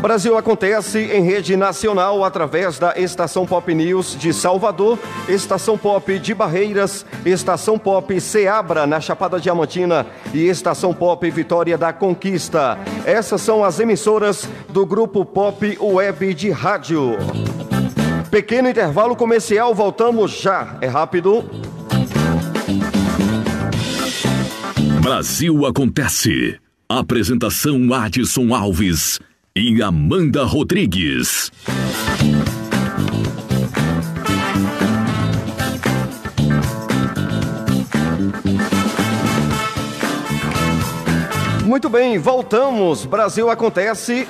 Brasil 0.00 0.38
acontece 0.38 0.98
em 0.98 1.22
rede 1.22 1.54
nacional 1.58 2.24
através 2.24 2.78
da 2.78 2.94
Estação 2.96 3.46
Pop 3.46 3.72
News 3.74 4.16
de 4.18 4.32
Salvador, 4.32 4.98
Estação 5.28 5.76
Pop 5.76 6.18
de 6.18 6.34
Barreiras, 6.34 7.04
Estação 7.24 7.78
Pop 7.78 8.18
Seabra 8.18 8.86
na 8.86 8.98
Chapada 8.98 9.38
Diamantina 9.38 10.06
e 10.32 10.48
Estação 10.48 10.94
Pop 10.94 11.30
Vitória 11.30 11.76
da 11.76 11.92
Conquista. 11.92 12.78
Essas 13.04 13.42
são 13.42 13.62
as 13.62 13.78
emissoras 13.78 14.48
do 14.70 14.86
grupo 14.86 15.22
Pop 15.22 15.76
Web 15.78 16.32
de 16.32 16.50
Rádio. 16.50 17.18
Pequeno 18.30 18.70
intervalo 18.70 19.14
comercial, 19.14 19.74
voltamos 19.74 20.30
já. 20.30 20.78
É 20.80 20.86
rápido. 20.86 21.44
Brasil 25.02 25.66
acontece. 25.66 26.58
Apresentação 26.88 27.92
Adson 27.92 28.54
Alves 28.54 29.20
e 29.54 29.82
Amanda 29.82 30.44
Rodrigues. 30.44 31.50
Muito 41.64 41.88
bem, 41.88 42.18
voltamos. 42.18 43.04
Brasil 43.04 43.50
acontece. 43.50 44.26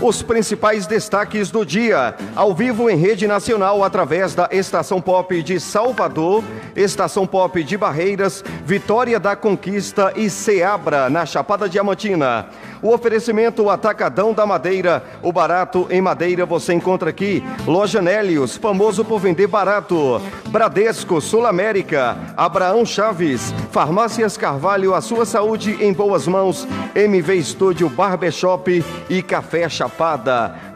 Os 0.00 0.20
principais 0.20 0.86
destaques 0.86 1.50
do 1.50 1.64
dia, 1.64 2.14
ao 2.34 2.54
vivo 2.54 2.90
em 2.90 2.96
rede 2.96 3.26
nacional 3.26 3.82
através 3.82 4.34
da 4.34 4.46
Estação 4.52 5.00
Pop 5.00 5.42
de 5.42 5.58
Salvador, 5.58 6.44
Estação 6.76 7.26
Pop 7.26 7.64
de 7.64 7.78
Barreiras, 7.78 8.44
Vitória 8.66 9.18
da 9.18 9.34
Conquista 9.34 10.12
e 10.14 10.28
Ceabra, 10.28 11.08
na 11.08 11.24
Chapada 11.24 11.66
Diamantina. 11.66 12.46
O 12.82 12.92
oferecimento 12.92 13.70
Atacadão 13.70 14.34
da 14.34 14.44
Madeira, 14.44 15.02
o 15.22 15.32
barato 15.32 15.86
em 15.88 16.02
madeira 16.02 16.44
você 16.44 16.74
encontra 16.74 17.08
aqui. 17.08 17.42
Loja 17.66 18.02
Nélios, 18.02 18.58
famoso 18.58 19.02
por 19.02 19.18
vender 19.18 19.46
barato. 19.46 20.20
Bradesco, 20.48 21.22
Sul 21.22 21.46
América, 21.46 22.18
Abraão 22.36 22.84
Chaves, 22.84 23.54
Farmácias 23.72 24.36
Carvalho, 24.36 24.94
a 24.94 25.00
sua 25.00 25.24
saúde 25.24 25.78
em 25.80 25.92
boas 25.92 26.26
mãos. 26.26 26.68
MV 26.94 27.34
Estúdio 27.34 27.88
Barbershop 27.88 28.84
e 29.08 29.22
Café 29.22 29.68
Chapada. 29.70 29.85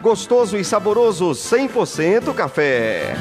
Gostoso 0.00 0.56
e 0.56 0.64
saboroso, 0.64 1.30
100% 1.30 2.34
café. 2.34 3.14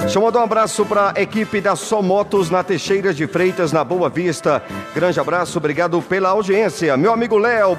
Deixa 0.00 0.18
eu 0.18 0.22
mandar 0.22 0.40
um 0.40 0.44
abraço 0.44 0.86
para 0.86 1.12
a 1.16 1.20
equipe 1.20 1.60
da 1.60 1.74
Só 1.74 2.00
Motos 2.00 2.48
na 2.48 2.62
Teixeira 2.62 3.12
de 3.12 3.26
Freitas, 3.26 3.72
na 3.72 3.82
Boa 3.82 4.08
Vista. 4.08 4.62
Grande 4.94 5.18
abraço, 5.18 5.58
obrigado 5.58 6.00
pela 6.00 6.28
audiência. 6.28 6.96
Meu 6.96 7.12
amigo 7.12 7.36
Léo. 7.36 7.76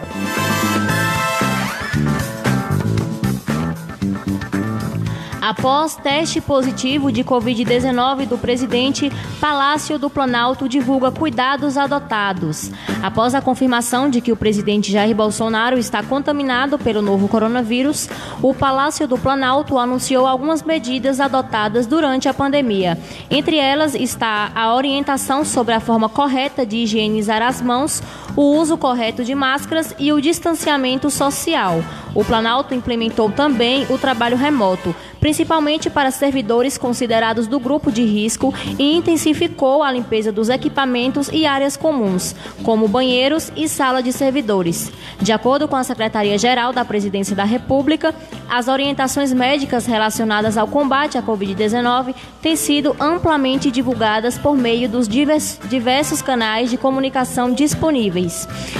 Após 5.48 5.96
teste 5.96 6.42
positivo 6.42 7.10
de 7.10 7.24
Covid-19 7.24 8.28
do 8.28 8.38
presidente, 8.38 9.10
Palácio 9.40 9.98
do 9.98 10.10
Planalto 10.10 10.68
divulga 10.68 11.10
cuidados 11.10 11.78
adotados. 11.78 12.70
Após 13.02 13.34
a 13.34 13.42
confirmação 13.42 14.10
de 14.10 14.20
que 14.20 14.34
o 14.34 14.36
presidente 14.36 14.92
Jair 14.92 15.16
Bolsonaro 15.16 15.78
está 15.78 16.04
contaminado 16.04 16.78
pelo 16.78 17.02
novo 17.02 17.30
coronavírus, 17.30 18.10
o 18.42 18.54
Palácio 18.54 19.08
do 19.08 19.18
Planalto 19.18 19.78
anunciou 19.78 20.28
algumas 20.28 20.62
medidas 20.64 21.22
adotadas 21.22 21.88
durante 21.88 22.28
a 22.28 22.34
pandemia. 22.34 22.98
Entre 23.32 23.56
elas 23.56 23.96
está 23.96 24.52
a 24.54 24.76
orientação 24.76 25.46
sobre 25.46 25.74
a 25.74 25.80
forma 25.80 26.10
correta 26.10 26.66
de 26.66 26.80
higienizar 26.80 27.42
as 27.42 27.62
mãos, 27.62 28.04
o 28.38 28.56
uso 28.56 28.78
correto 28.78 29.26
de 29.26 29.34
máscaras 29.34 29.96
e 29.98 30.14
o 30.14 30.22
distanciamento 30.22 31.10
social. 31.10 31.84
O 32.14 32.24
Planalto 32.24 32.74
implementou 32.74 33.32
também 33.32 33.86
o 33.90 33.98
trabalho 33.98 34.38
remoto, 34.38 34.96
principalmente 35.20 35.90
para 35.90 36.12
servidores 36.12 36.78
considerados 36.78 37.48
do 37.48 37.60
grupo 37.60 37.92
de 37.92 38.04
risco, 38.04 38.54
e 38.78 38.96
intensificou 38.96 39.84
a 39.84 39.92
limpeza 39.92 40.32
dos 40.32 40.50
equipamentos 40.50 41.30
e 41.34 41.46
áreas 41.46 41.76
comuns, 41.76 42.36
como 42.64 42.88
banheiros 42.88 43.52
e 43.56 43.68
sala 43.68 44.02
de 44.02 44.14
servidores. 44.14 44.92
De 45.20 45.32
acordo 45.32 45.68
com 45.68 45.76
a 45.76 45.84
Secretaria-Geral 45.84 46.72
da 46.72 46.86
Presidência 46.86 47.36
da 47.36 47.44
República, 47.44 48.14
as 48.50 48.68
orientações 48.68 49.34
médicas 49.34 49.86
relacionadas 49.86 50.58
ao 50.58 50.68
combate 50.68 51.18
à 51.18 51.24
Covid-19 51.24 52.14
têm 52.42 52.56
sido 52.56 52.96
amplamente 53.00 53.72
divulgadas 53.72 54.38
por 54.38 54.56
meio 54.56 54.88
dos 54.88 55.08
diversos 55.08 56.22
canais 56.22 56.70
de 56.70 56.78
comunicação 56.78 57.52
disponíveis. 57.52 58.27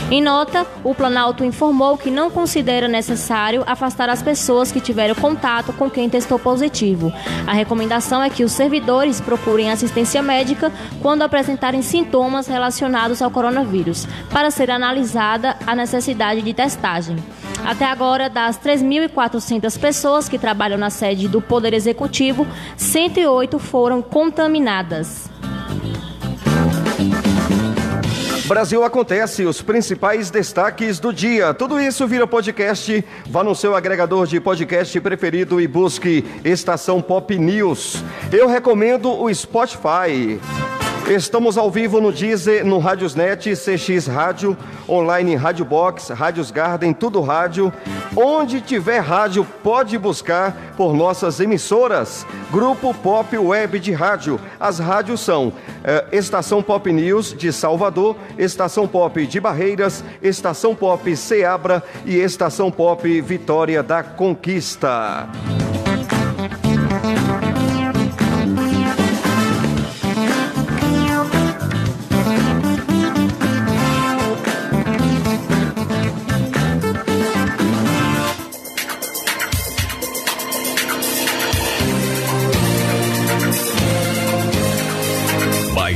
Em 0.10 0.22
nota, 0.22 0.66
o 0.84 0.94
Planalto 0.96 1.44
informou 1.44 1.98
que 1.98 2.10
não 2.10 2.30
considera 2.30 2.88
necessário 2.88 3.64
afastar 3.66 4.10
as 4.10 4.22
pessoas 4.22 4.72
que 4.72 4.80
tiveram 4.82 5.16
contato 5.16 5.74
com 5.74 5.90
quem 5.90 6.10
testou 6.10 6.40
positivo. 6.40 7.12
A 7.46 7.54
recomendação 7.54 8.22
é 8.22 8.30
que 8.30 8.44
os 8.44 8.52
servidores 8.52 9.22
procurem 9.22 9.72
assistência 9.72 10.22
médica 10.22 10.72
quando 11.02 11.22
apresentarem 11.22 11.82
sintomas 11.82 12.48
relacionados 12.48 13.22
ao 13.22 13.32
coronavírus, 13.32 14.08
para 14.32 14.52
ser 14.52 14.72
analisada 14.72 15.56
a 15.66 15.76
necessidade 15.76 16.42
de 16.42 16.54
testagem. 16.54 17.18
Até 17.66 17.86
agora, 17.86 18.30
das 18.30 18.58
3.400 18.58 19.80
pessoas 19.80 20.30
que 20.30 20.38
trabalham 20.38 20.78
na 20.78 20.90
sede 20.90 21.28
do 21.28 21.42
Poder 21.42 21.74
Executivo, 21.74 22.48
108 22.78 23.60
foram 23.60 24.02
contaminadas. 24.02 25.30
Brasil 28.48 28.82
Acontece, 28.82 29.44
os 29.44 29.62
principais 29.62 30.32
destaques 30.32 31.00
do 31.00 31.12
dia. 31.12 31.54
Tudo 31.54 31.82
isso 31.82 32.08
vira 32.08 32.26
podcast. 32.26 33.04
Vá 33.26 33.44
no 33.44 33.54
seu 33.54 33.76
agregador 33.76 34.26
de 34.26 34.40
podcast 34.40 34.98
preferido 35.02 35.60
e 35.60 35.68
busque 35.68 36.24
Estação 36.46 37.02
Pop 37.02 37.38
News. 37.38 38.02
Eu 38.32 38.48
recomendo 38.48 39.12
o 39.12 39.34
Spotify. 39.36 40.40
Estamos 41.10 41.58
ao 41.58 41.72
vivo 41.72 42.02
no 42.02 42.12
Deezer, 42.12 42.66
no 42.66 42.80
Radiosnet, 42.80 43.54
CX 43.56 44.08
Rádio, 44.08 44.58
online 44.90 45.36
Rádio 45.36 45.64
Box, 45.64 46.10
Rádios 46.10 46.52
Garden, 46.52 46.94
tudo 46.94 47.22
rádio. 47.22 47.72
Onde 48.14 48.60
tiver 48.60 49.00
rádio, 49.00 49.48
pode 49.64 49.98
buscar 49.98 50.74
por 50.76 50.94
nossas 50.94 51.40
emissoras. 51.40 52.26
Grupo 52.52 52.94
Pop 52.94 53.38
Web 53.38 53.80
de 53.80 53.94
Rádio. 53.94 54.38
As 54.60 54.80
rádios 54.80 55.22
são 55.22 55.54
eh, 55.82 56.08
Estação 56.12 56.62
Pop 56.62 56.92
News 56.92 57.34
de 57.34 57.54
Salvador, 57.54 58.18
Estação 58.38 58.86
Pop 58.86 59.26
de 59.26 59.40
Barreiras, 59.40 60.04
Estação 60.22 60.76
Pop 60.76 61.16
Ceabra 61.16 61.82
e 62.06 62.18
Estação 62.18 62.70
Pop 62.70 63.22
Vitória 63.22 63.82
da 63.82 64.04
Conquista. 64.04 65.30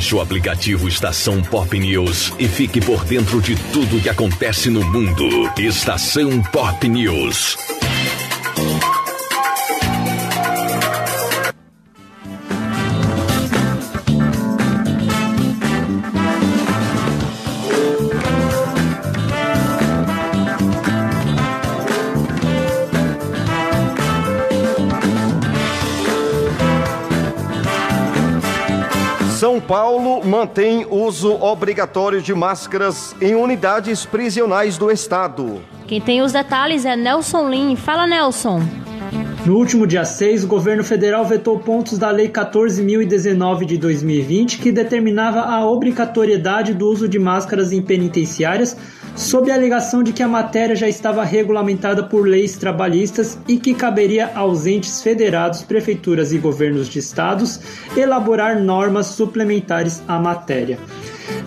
Baixe 0.02 0.16
o 0.16 0.20
aplicativo 0.20 0.88
Estação 0.88 1.44
Pop 1.44 1.78
News 1.78 2.34
e 2.40 2.48
fique 2.48 2.82
por 2.82 3.06
dentro 3.06 3.40
de 3.40 3.56
tudo 3.72 4.02
que 4.02 4.10
acontece 4.10 4.68
no 4.68 4.84
mundo. 4.84 5.30
Estação 5.60 6.42
Pop 6.42 6.90
News. 6.90 7.81
Paulo 29.62 30.26
mantém 30.26 30.86
uso 30.90 31.34
obrigatório 31.34 32.22
de 32.22 32.34
máscaras 32.34 33.16
em 33.22 33.36
unidades 33.36 34.06
prisionais 34.06 34.78
do 34.78 34.92
estado. 34.92 35.62
Quem 35.88 36.02
tem 36.02 36.22
os 36.22 36.32
detalhes 36.32 36.86
é 36.86 36.96
Nelson 36.96 37.50
Lin. 37.50 37.76
Fala, 37.76 38.08
Nelson. 38.08 38.62
No 39.46 39.58
último 39.58 39.88
dia 39.88 40.06
6, 40.06 40.44
o 40.44 40.48
governo 40.48 40.84
federal 40.84 41.26
vetou 41.26 41.58
pontos 41.58 41.98
da 41.98 42.12
Lei 42.12 42.30
14.019 42.30 43.66
de 43.66 43.78
2020 43.78 44.60
que 44.60 44.72
determinava 44.72 45.42
a 45.42 45.66
obrigatoriedade 45.66 46.74
do 46.74 46.88
uso 46.88 47.08
de 47.08 47.18
máscaras 47.18 47.72
em 47.72 47.82
penitenciárias 47.82 48.78
sob 49.16 49.52
a 49.52 49.56
alegação 49.56 50.02
de 50.04 50.14
que 50.14 50.24
a 50.24 50.28
matéria 50.28 50.76
já 50.76 50.88
estava 50.88 51.24
regulamentada 51.24 52.04
por 52.04 52.28
leis 52.28 52.58
trabalhistas 52.58 53.38
e 53.48 53.58
que 53.58 53.74
caberia 53.74 54.32
aos 54.36 54.66
entes 54.66 55.02
federados, 55.02 55.64
prefeituras 55.64 56.32
e 56.32 56.38
governos 56.38 56.88
de 56.88 57.00
estados 57.00 57.60
elaborar 57.96 58.60
normas 58.60 59.08
suplementares 59.08 60.02
à 60.08 60.20
matéria. 60.20 60.78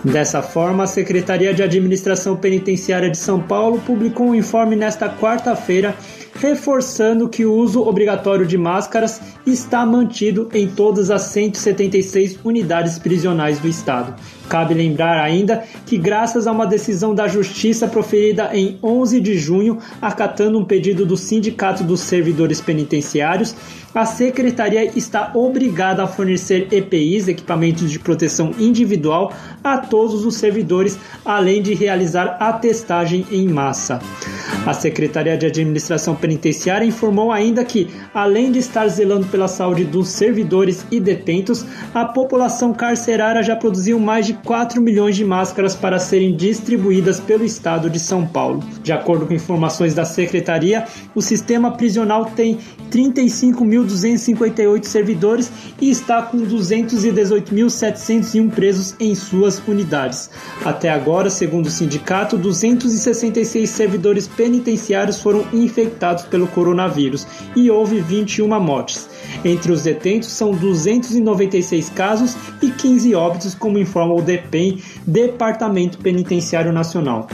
Dessa 0.03 0.41
forma, 0.41 0.83
a 0.83 0.87
Secretaria 0.87 1.53
de 1.53 1.63
Administração 1.63 2.35
Penitenciária 2.35 3.09
de 3.09 3.17
São 3.17 3.39
Paulo 3.39 3.81
publicou 3.85 4.27
um 4.27 4.35
informe 4.35 4.75
nesta 4.75 5.09
quarta-feira 5.09 5.95
reforçando 6.35 7.29
que 7.29 7.45
o 7.45 7.53
uso 7.53 7.81
obrigatório 7.81 8.45
de 8.45 8.57
máscaras 8.57 9.21
está 9.45 9.85
mantido 9.85 10.49
em 10.53 10.67
todas 10.67 11.11
as 11.11 11.23
176 11.23 12.39
unidades 12.43 12.97
prisionais 12.97 13.59
do 13.59 13.67
estado. 13.67 14.15
Cabe 14.49 14.73
lembrar 14.73 15.19
ainda 15.21 15.63
que, 15.85 15.97
graças 15.97 16.47
a 16.47 16.51
uma 16.51 16.67
decisão 16.67 17.15
da 17.15 17.27
Justiça 17.27 17.87
proferida 17.87 18.49
em 18.53 18.77
11 18.81 19.19
de 19.19 19.37
junho, 19.37 19.79
acatando 20.01 20.59
um 20.59 20.65
pedido 20.65 21.05
do 21.05 21.17
Sindicato 21.17 21.83
dos 21.83 22.01
Servidores 22.01 22.61
Penitenciários, 22.61 23.55
a 23.93 24.05
Secretaria 24.05 24.91
está 24.97 25.31
obrigada 25.33 26.03
a 26.03 26.07
fornecer 26.07 26.67
EPIs, 26.69 27.29
equipamentos 27.29 27.89
de 27.89 27.97
proteção 27.97 28.51
individual, 28.59 29.31
a 29.63 29.77
todos 29.77 30.25
os 30.25 30.35
servidores, 30.35 30.99
além 31.23 31.61
de 31.61 31.73
realizar 31.73 32.35
a 32.39 32.51
testagem 32.51 33.25
em 33.31 33.47
massa. 33.47 34.01
A 34.65 34.73
Secretaria 34.73 35.37
de 35.37 35.45
Administração 35.45 36.13
Penitenciária 36.13 36.85
informou 36.85 37.31
ainda 37.31 37.63
que, 37.63 37.87
além 38.13 38.51
de 38.51 38.59
estar 38.59 38.85
zelando 38.89 39.27
pela 39.35 39.47
saúde 39.49 39.83
dos 39.83 40.07
servidores 40.07 40.85
e 40.89 40.97
detentos, 40.97 41.65
a 41.93 42.05
população 42.05 42.73
carcerária 42.73 43.43
já 43.43 43.53
produziu 43.53 43.99
mais 43.99 44.25
de 44.25 44.33
4 44.33 44.81
milhões 44.81 45.17
de 45.17 45.25
máscaras 45.25 45.75
para 45.75 45.99
serem 45.99 46.33
distribuídas 46.33 47.19
pelo 47.19 47.43
estado 47.43 47.89
de 47.89 47.99
São 47.99 48.25
Paulo. 48.25 48.63
De 48.81 48.93
acordo 48.93 49.25
com 49.25 49.33
informações 49.33 49.93
da 49.93 50.05
Secretaria, 50.05 50.85
o 51.13 51.21
sistema 51.21 51.71
prisional 51.71 52.31
tem 52.33 52.57
35.258 52.89 54.85
servidores 54.85 55.51
e 55.81 55.89
está 55.89 56.21
com 56.21 56.37
218.701 56.37 58.49
presos 58.51 58.95
em 59.01 59.13
suas 59.15 59.61
unidades. 59.67 60.29
Até 60.63 60.87
agora, 60.87 61.29
segundo 61.29 61.65
o 61.65 61.71
sindicato, 61.71 62.37
266 62.37 63.69
servidores 63.69 64.29
penitenciários 64.29 65.19
foram 65.19 65.45
infectados 65.51 66.23
pelo 66.23 66.47
coronavírus 66.47 67.27
e 67.53 67.69
houve 67.69 67.99
21 67.99 68.57
mortes. 68.61 69.09
Entre 69.43 69.71
os 69.71 69.83
detentos 69.83 70.29
são 70.29 70.51
296 70.51 71.89
casos 71.89 72.35
e 72.61 72.69
15 72.71 73.13
óbitos, 73.15 73.55
como 73.55 73.77
informa 73.77 74.13
o 74.13 74.21
DEPEN, 74.21 74.81
Departamento 75.05 75.97
Penitenciário 75.99 76.71
Nacional. 76.71 77.27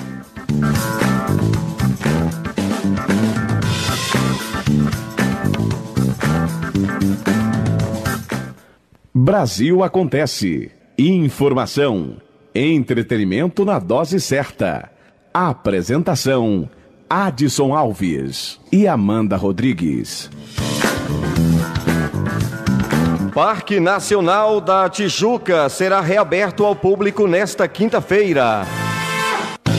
Brasil 9.14 9.84
acontece. 9.84 10.72
Informação. 10.98 12.18
Entretenimento 12.56 13.64
na 13.64 13.80
dose 13.80 14.20
certa. 14.20 14.92
Apresentação: 15.34 16.70
Adson 17.10 17.76
Alves 17.76 18.60
e 18.72 18.88
Amanda 18.88 19.38
Rodrigues. 19.38 20.30
Parque 23.44 23.80
Nacional 23.80 24.62
da 24.62 24.88
Tijuca 24.88 25.68
será 25.68 26.00
reaberto 26.00 26.64
ao 26.64 26.76
público 26.76 27.26
nesta 27.26 27.68
quinta-feira. 27.68 28.68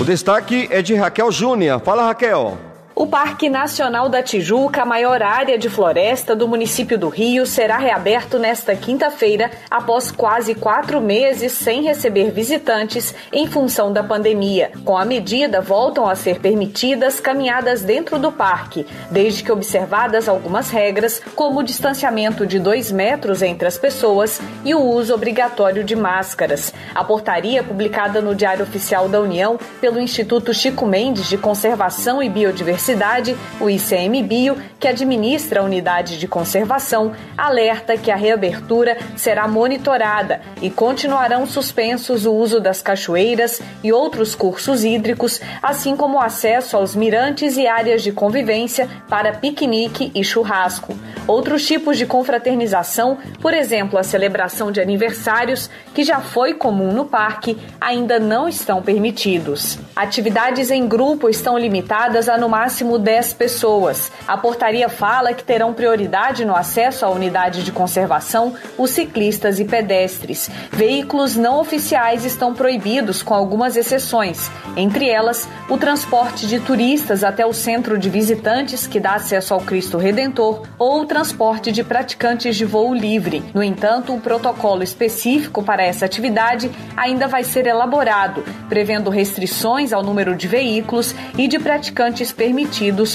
O 0.00 0.04
destaque 0.04 0.66
é 0.68 0.82
de 0.82 0.96
Raquel 0.96 1.30
Júnior. 1.30 1.80
Fala, 1.80 2.06
Raquel. 2.06 2.58
O 2.94 3.06
Parque 3.06 3.48
Nacional 3.48 4.10
da 4.10 4.22
Tijuca, 4.22 4.82
a 4.82 4.84
maior 4.84 5.22
área 5.22 5.56
de 5.56 5.70
floresta 5.70 6.36
do 6.36 6.46
município 6.46 6.98
do 6.98 7.08
Rio, 7.08 7.46
será 7.46 7.78
reaberto 7.78 8.38
nesta 8.38 8.76
quinta-feira, 8.76 9.50
após 9.70 10.10
quase 10.10 10.54
quatro 10.54 11.00
meses 11.00 11.52
sem 11.52 11.82
receber 11.82 12.30
visitantes 12.30 13.14
em 13.32 13.46
função 13.46 13.94
da 13.94 14.04
pandemia. 14.04 14.72
Com 14.84 14.96
a 14.96 15.06
medida, 15.06 15.58
voltam 15.62 16.06
a 16.06 16.14
ser 16.14 16.38
permitidas 16.40 17.18
caminhadas 17.18 17.80
dentro 17.80 18.18
do 18.18 18.30
parque, 18.30 18.86
desde 19.10 19.42
que 19.42 19.50
observadas 19.50 20.28
algumas 20.28 20.68
regras, 20.68 21.22
como 21.34 21.60
o 21.60 21.64
distanciamento 21.64 22.46
de 22.46 22.58
dois 22.58 22.92
metros 22.92 23.40
entre 23.40 23.66
as 23.66 23.78
pessoas 23.78 24.38
e 24.66 24.74
o 24.74 24.80
uso 24.80 25.14
obrigatório 25.14 25.82
de 25.82 25.96
máscaras. 25.96 26.74
A 26.94 27.02
portaria, 27.02 27.64
publicada 27.64 28.20
no 28.20 28.34
Diário 28.34 28.64
Oficial 28.64 29.08
da 29.08 29.18
União 29.18 29.58
pelo 29.80 29.98
Instituto 29.98 30.52
Chico 30.52 30.84
Mendes 30.84 31.26
de 31.26 31.38
Conservação 31.38 32.22
e 32.22 32.28
Biodiversidade, 32.28 32.81
Universidade, 32.82 33.36
o 33.60 33.70
ICMBio, 33.70 34.56
que 34.80 34.88
administra 34.88 35.60
a 35.60 35.62
unidade 35.62 36.18
de 36.18 36.26
conservação, 36.26 37.12
alerta 37.38 37.96
que 37.96 38.10
a 38.10 38.16
reabertura 38.16 38.98
será 39.16 39.46
monitorada 39.46 40.40
e 40.60 40.68
continuarão 40.68 41.46
suspensos 41.46 42.26
o 42.26 42.32
uso 42.32 42.58
das 42.58 42.82
cachoeiras 42.82 43.62
e 43.84 43.92
outros 43.92 44.34
cursos 44.34 44.82
hídricos, 44.82 45.40
assim 45.62 45.94
como 45.94 46.16
o 46.16 46.20
acesso 46.20 46.76
aos 46.76 46.96
mirantes 46.96 47.56
e 47.56 47.68
áreas 47.68 48.02
de 48.02 48.10
convivência 48.10 48.88
para 49.08 49.32
piquenique 49.32 50.10
e 50.12 50.24
churrasco. 50.24 50.92
Outros 51.28 51.64
tipos 51.64 51.96
de 51.96 52.04
confraternização, 52.04 53.16
por 53.40 53.54
exemplo, 53.54 53.96
a 53.96 54.02
celebração 54.02 54.72
de 54.72 54.80
aniversários, 54.80 55.70
que 55.94 56.02
já 56.02 56.20
foi 56.20 56.54
comum 56.54 56.92
no 56.92 57.04
parque, 57.04 57.56
ainda 57.80 58.18
não 58.18 58.48
estão 58.48 58.82
permitidos. 58.82 59.78
Atividades 59.94 60.68
em 60.68 60.88
grupo 60.88 61.28
estão 61.28 61.56
limitadas 61.56 62.28
a 62.28 62.36
no 62.36 62.48
máximo 62.48 62.71
10 62.80 63.34
pessoas. 63.34 64.10
A 64.26 64.36
portaria 64.36 64.88
fala 64.88 65.34
que 65.34 65.44
terão 65.44 65.74
prioridade 65.74 66.44
no 66.44 66.56
acesso 66.56 67.04
à 67.04 67.10
unidade 67.10 67.62
de 67.62 67.70
conservação 67.70 68.54
os 68.78 68.90
ciclistas 68.90 69.60
e 69.60 69.64
pedestres. 69.64 70.50
Veículos 70.70 71.36
não 71.36 71.60
oficiais 71.60 72.24
estão 72.24 72.54
proibidos, 72.54 73.22
com 73.22 73.34
algumas 73.34 73.76
exceções, 73.76 74.50
entre 74.76 75.08
elas 75.08 75.48
o 75.68 75.76
transporte 75.76 76.46
de 76.46 76.58
turistas 76.60 77.22
até 77.22 77.44
o 77.44 77.52
centro 77.52 77.98
de 77.98 78.08
visitantes 78.08 78.86
que 78.86 78.98
dá 78.98 79.14
acesso 79.14 79.52
ao 79.52 79.60
Cristo 79.60 79.98
Redentor 79.98 80.62
ou 80.78 81.02
o 81.02 81.06
transporte 81.06 81.70
de 81.70 81.84
praticantes 81.84 82.56
de 82.56 82.64
voo 82.64 82.94
livre. 82.94 83.44
No 83.54 83.62
entanto, 83.62 84.12
um 84.12 84.20
protocolo 84.20 84.82
específico 84.82 85.62
para 85.62 85.82
essa 85.82 86.06
atividade 86.06 86.70
ainda 86.96 87.28
vai 87.28 87.44
ser 87.44 87.66
elaborado, 87.66 88.44
prevendo 88.68 89.10
restrições 89.10 89.92
ao 89.92 90.02
número 90.02 90.34
de 90.34 90.48
veículos 90.48 91.14
e 91.36 91.46
de 91.46 91.58
praticantes 91.58 92.32
permitidos 92.32 92.61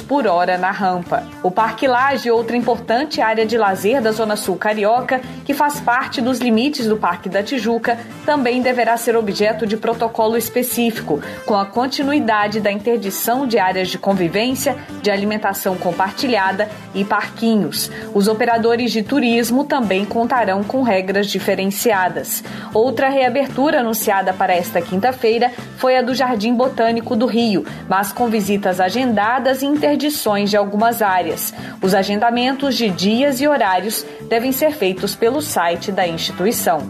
por 0.07 0.27
hora 0.27 0.57
na 0.57 0.71
rampa. 0.71 1.23
O 1.41 1.49
Parque 1.49 1.88
Laje, 1.88 2.29
outra 2.29 2.57
importante 2.57 3.21
área 3.21 3.45
de 3.45 3.57
lazer 3.57 4.01
da 4.01 4.12
Zona 4.12 4.36
Sul 4.36 4.55
Carioca, 4.57 5.21
que 5.45 5.53
faz 5.53 5.79
parte 5.79 6.21
dos 6.21 6.39
limites 6.39 6.86
do 6.86 6.97
Parque 6.97 7.29
da 7.29 7.41
Tijuca, 7.41 7.97
também 8.25 8.62
deverá 8.62 8.97
ser 8.97 9.15
objeto 9.15 9.65
de 9.65 9.77
protocolo 9.77 10.36
específico, 10.36 11.21
com 11.45 11.55
a 11.55 11.65
continuidade 11.65 12.60
da 12.60 12.71
interdição 12.71 13.47
de 13.47 13.57
áreas 13.57 13.88
de 13.89 13.97
convivência, 13.97 14.75
de 15.01 15.10
alimentação 15.10 15.75
compartilhada 15.75 16.69
e 16.93 17.05
parquinhos. 17.05 17.89
Os 18.13 18.27
operadores 18.27 18.91
de 18.91 19.03
turismo 19.03 19.63
também 19.63 20.03
contarão 20.05 20.63
com 20.63 20.81
regras 20.81 21.27
diferenciadas. 21.27 22.43
Outra 22.73 23.10
reabertura 23.10 23.79
anunciada 23.79 24.33
para 24.33 24.55
esta 24.55 24.81
quinta-feira 24.81 25.51
foi 25.77 25.97
a 25.97 26.01
do 26.01 26.13
Jardim 26.13 26.53
Botânico 26.53 27.15
do 27.15 27.25
Rio, 27.25 27.65
mas 27.88 28.12
com 28.12 28.27
visitas 28.27 28.79
agendadas 28.79 29.37
e 29.62 29.65
interdições 29.65 30.50
de 30.50 30.58
algumas 30.58 31.02
áreas. 31.02 31.54
Os 31.82 31.93
agendamentos 31.93 32.76
de 32.76 32.89
dias 32.89 33.39
e 33.39 33.47
horários 33.47 34.06
devem 34.28 34.52
ser 34.52 34.71
feitos 34.71 35.15
pelo 35.15 35.41
site 35.41 35.91
da 35.91 36.08
instituição. 36.08 36.89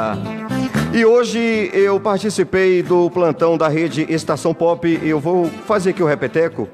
E 0.95 1.07
hoje 1.07 1.71
eu 1.73 1.99
participei 1.99 2.83
do 2.83 3.11
plantão 3.11 3.57
da 3.57 3.67
rede 3.67 4.07
Estação 4.11 4.53
Pop. 4.53 5.01
Eu 5.03 5.19
vou 5.19 5.51
fazer 5.67 5.91
aqui 5.91 6.03
o 6.03 6.07
repeteco, 6.07 6.69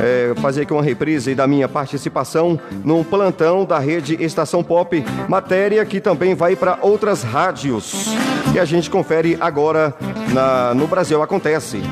é, 0.00 0.32
fazer 0.40 0.62
aqui 0.62 0.72
uma 0.72 0.82
reprise 0.82 1.34
da 1.34 1.44
minha 1.44 1.68
participação 1.68 2.58
num 2.84 3.02
plantão 3.02 3.64
da 3.64 3.80
rede 3.80 4.16
Estação 4.22 4.62
Pop, 4.62 5.04
matéria 5.28 5.84
que 5.84 6.00
também 6.00 6.36
vai 6.36 6.54
para 6.54 6.78
outras 6.82 7.24
rádios. 7.24 8.14
E 8.54 8.60
a 8.60 8.64
gente 8.64 8.88
confere 8.88 9.36
agora 9.40 9.92
na, 10.32 10.72
no 10.72 10.86
Brasil 10.86 11.20
Acontece. 11.20 11.82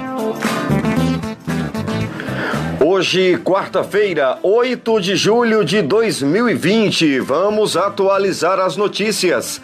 Hoje, 2.85 3.39
quarta-feira, 3.45 4.41
8 4.43 5.01
de 5.01 5.15
julho 5.15 5.65
de 5.65 5.81
2020, 5.83 7.21
vamos 7.21 7.77
atualizar 7.77 8.59
as 8.59 8.77
notícias. 8.77 9.61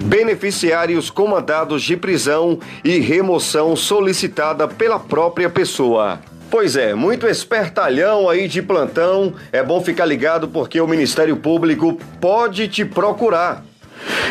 beneficiários 0.00 1.10
com 1.10 1.28
mandados 1.28 1.82
de 1.82 1.96
prisão 1.96 2.58
e 2.84 2.98
remoção 2.98 3.74
solicitada 3.74 4.68
pela 4.68 4.98
própria 4.98 5.48
pessoa. 5.48 6.20
Pois 6.52 6.76
é, 6.76 6.94
muito 6.94 7.26
espertalhão 7.26 8.28
aí 8.28 8.46
de 8.46 8.60
plantão. 8.60 9.32
É 9.50 9.62
bom 9.62 9.80
ficar 9.80 10.04
ligado 10.04 10.46
porque 10.46 10.78
o 10.78 10.86
Ministério 10.86 11.34
Público 11.34 11.98
pode 12.20 12.68
te 12.68 12.84
procurar. 12.84 13.64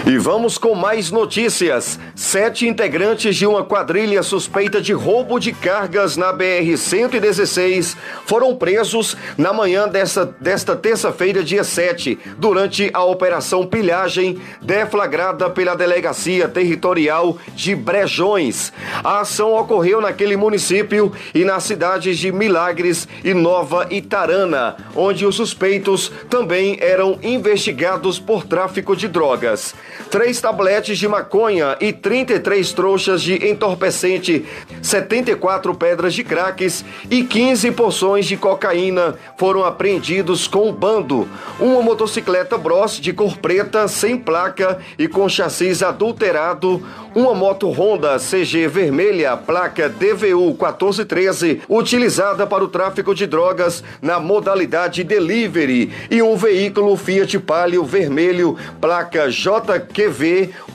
E 0.05 0.17
vamos 0.17 0.57
com 0.57 0.73
mais 0.73 1.11
notícias. 1.11 1.99
Sete 2.15 2.67
integrantes 2.67 3.35
de 3.35 3.45
uma 3.45 3.63
quadrilha 3.63 4.23
suspeita 4.23 4.81
de 4.81 4.93
roubo 4.93 5.39
de 5.39 5.51
cargas 5.51 6.17
na 6.17 6.33
BR-116 6.33 7.95
foram 8.25 8.55
presos 8.55 9.15
na 9.37 9.53
manhã 9.53 9.87
desta, 9.87 10.25
desta 10.39 10.75
terça-feira, 10.75 11.43
dia 11.43 11.63
7, 11.63 12.17
durante 12.37 12.89
a 12.93 13.03
Operação 13.03 13.65
Pilhagem, 13.65 14.41
deflagrada 14.61 15.49
pela 15.49 15.75
Delegacia 15.75 16.47
Territorial 16.47 17.37
de 17.55 17.75
Brejões. 17.75 18.73
A 19.03 19.19
ação 19.19 19.53
ocorreu 19.53 20.01
naquele 20.01 20.35
município 20.35 21.11
e 21.33 21.45
nas 21.45 21.63
cidades 21.63 22.17
de 22.17 22.31
Milagres 22.31 23.07
e 23.23 23.33
Nova 23.33 23.87
Itarana, 23.91 24.75
onde 24.95 25.25
os 25.25 25.35
suspeitos 25.35 26.11
também 26.27 26.77
eram 26.81 27.19
investigados 27.21 28.17
por 28.17 28.45
tráfico 28.45 28.95
de 28.95 29.07
drogas 29.07 29.60
três. 30.09 30.41
Tabletes 30.41 30.97
de 30.97 31.07
maconha 31.07 31.77
e 31.79 31.93
33 31.93 32.73
trouxas 32.73 33.21
de 33.21 33.47
entorpecente, 33.47 34.43
74 34.81 35.75
pedras 35.75 36.15
de 36.15 36.23
craques 36.23 36.83
e 37.09 37.23
15 37.23 37.71
porções 37.71 38.25
de 38.25 38.35
cocaína 38.35 39.15
foram 39.37 39.63
apreendidos 39.63 40.47
com 40.47 40.67
o 40.67 40.73
bando. 40.73 41.29
Uma 41.59 41.81
motocicleta 41.83 42.57
Bros 42.57 42.99
de 42.99 43.13
cor 43.13 43.37
preta, 43.37 43.87
sem 43.87 44.17
placa 44.17 44.79
e 44.97 45.07
com 45.07 45.29
chassis 45.29 45.83
adulterado, 45.83 46.83
uma 47.13 47.35
moto 47.35 47.69
Honda 47.69 48.17
CG 48.17 48.67
vermelha, 48.67 49.37
placa 49.37 49.87
DVU 49.89 50.47
1413, 50.47 51.61
utilizada 51.69 52.47
para 52.47 52.63
o 52.63 52.67
tráfico 52.67 53.13
de 53.13 53.27
drogas 53.27 53.83
na 54.01 54.19
modalidade 54.19 55.03
delivery, 55.03 55.91
e 56.09 56.21
um 56.21 56.35
veículo 56.35 56.95
Fiat 56.95 57.37
Palio 57.39 57.83
vermelho, 57.83 58.57
placa 58.79 59.29
JQV 59.29 59.50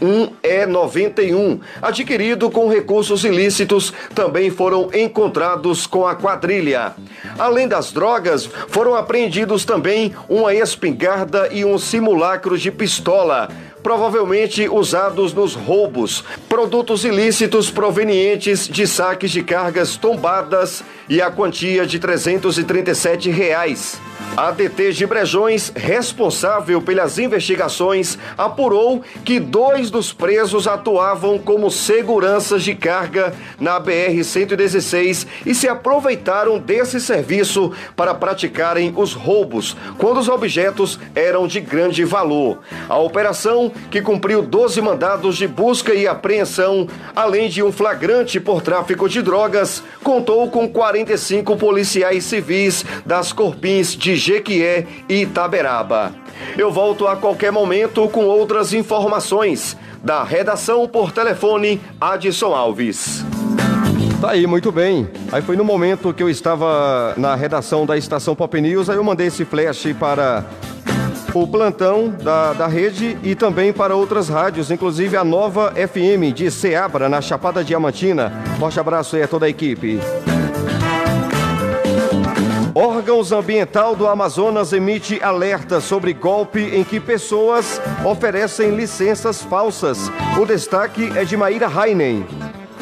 1E91, 0.00 1.60
adquirido 1.80 2.50
com 2.50 2.68
recursos 2.68 3.24
ilícitos, 3.24 3.92
também 4.14 4.50
foram 4.50 4.90
encontrados 4.92 5.86
com 5.86 6.06
a 6.06 6.14
quadrilha. 6.14 6.94
Além 7.38 7.66
das 7.66 7.92
drogas, 7.92 8.50
foram 8.68 8.94
apreendidos 8.94 9.64
também 9.64 10.14
uma 10.28 10.54
espingarda 10.54 11.48
e 11.52 11.64
um 11.64 11.78
simulacro 11.78 12.58
de 12.58 12.70
pistola 12.70 13.48
provavelmente 13.86 14.68
usados 14.68 15.32
nos 15.32 15.54
roubos, 15.54 16.24
produtos 16.48 17.04
ilícitos 17.04 17.70
provenientes 17.70 18.66
de 18.66 18.84
saques 18.84 19.30
de 19.30 19.44
cargas 19.44 19.96
tombadas 19.96 20.82
e 21.08 21.22
a 21.22 21.30
quantia 21.30 21.86
de 21.86 22.00
337 22.00 23.30
reais. 23.30 24.00
A 24.34 24.50
DT 24.50 24.92
de 24.92 25.06
Brejões, 25.06 25.72
responsável 25.74 26.82
pelas 26.82 27.18
investigações, 27.18 28.18
apurou 28.36 29.02
que 29.24 29.40
dois 29.40 29.90
dos 29.90 30.12
presos 30.12 30.66
atuavam 30.66 31.38
como 31.38 31.70
seguranças 31.70 32.62
de 32.62 32.74
carga 32.74 33.32
na 33.58 33.80
BR-116 33.80 35.26
e 35.46 35.54
se 35.54 35.66
aproveitaram 35.66 36.58
desse 36.58 37.00
serviço 37.00 37.72
para 37.96 38.14
praticarem 38.14 38.92
os 38.94 39.14
roubos, 39.14 39.74
quando 39.96 40.18
os 40.18 40.28
objetos 40.28 41.00
eram 41.14 41.46
de 41.46 41.58
grande 41.58 42.04
valor. 42.04 42.58
A 42.90 42.98
operação, 42.98 43.72
que 43.90 44.02
cumpriu 44.02 44.42
12 44.42 44.82
mandados 44.82 45.38
de 45.38 45.48
busca 45.48 45.94
e 45.94 46.06
apreensão, 46.06 46.86
além 47.14 47.48
de 47.48 47.62
um 47.62 47.72
flagrante 47.72 48.38
por 48.38 48.60
tráfico 48.60 49.08
de 49.08 49.22
drogas, 49.22 49.82
contou 50.04 50.50
com 50.50 50.68
45 50.68 51.56
policiais 51.56 52.24
civis 52.24 52.84
das 53.06 53.32
Corpins 53.32 53.96
de 53.96 54.15
Jequié 54.16 54.86
e 55.08 55.22
Itaberaba. 55.22 56.12
Eu 56.56 56.70
volto 56.70 57.06
a 57.06 57.16
qualquer 57.16 57.50
momento 57.50 58.08
com 58.08 58.24
outras 58.24 58.72
informações. 58.72 59.76
Da 60.02 60.22
redação 60.22 60.86
por 60.86 61.10
telefone, 61.10 61.80
Adson 62.00 62.54
Alves. 62.54 63.24
Tá 64.20 64.30
aí, 64.30 64.46
muito 64.46 64.70
bem. 64.72 65.08
Aí 65.32 65.42
foi 65.42 65.56
no 65.56 65.64
momento 65.64 66.12
que 66.14 66.22
eu 66.22 66.30
estava 66.30 67.14
na 67.16 67.34
redação 67.34 67.84
da 67.84 67.96
estação 67.96 68.34
Pop 68.34 68.60
News, 68.60 68.88
aí 68.88 68.96
eu 68.96 69.04
mandei 69.04 69.26
esse 69.26 69.44
flash 69.44 69.88
para 69.98 70.44
o 71.34 71.46
plantão 71.46 72.08
da, 72.08 72.54
da 72.54 72.66
rede 72.66 73.18
e 73.22 73.34
também 73.34 73.72
para 73.72 73.94
outras 73.94 74.28
rádios, 74.28 74.70
inclusive 74.70 75.16
a 75.16 75.24
nova 75.24 75.72
FM 75.72 76.34
de 76.34 76.50
Ceabra, 76.50 77.08
na 77.08 77.20
Chapada 77.20 77.62
Diamantina. 77.62 78.32
Forte 78.58 78.80
abraço 78.80 79.16
aí 79.16 79.22
a 79.22 79.28
toda 79.28 79.46
a 79.46 79.48
equipe. 79.48 80.00
Órgãos 82.78 83.32
Ambiental 83.32 83.96
do 83.96 84.06
Amazonas 84.06 84.70
emite 84.70 85.18
alerta 85.22 85.80
sobre 85.80 86.12
golpe 86.12 86.60
em 86.60 86.84
que 86.84 87.00
pessoas 87.00 87.80
oferecem 88.04 88.76
licenças 88.76 89.40
falsas. 89.40 90.10
O 90.38 90.44
destaque 90.44 91.10
é 91.16 91.24
de 91.24 91.38
Maíra 91.38 91.68
Heinen. 91.72 92.26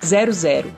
67 0.00 0.72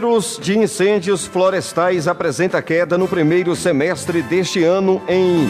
Números 0.00 0.40
de 0.42 0.56
incêndios 0.56 1.26
florestais 1.26 2.08
apresenta 2.08 2.62
queda 2.62 2.96
no 2.96 3.06
primeiro 3.06 3.54
semestre 3.54 4.22
deste 4.22 4.64
ano 4.64 5.02
em 5.06 5.46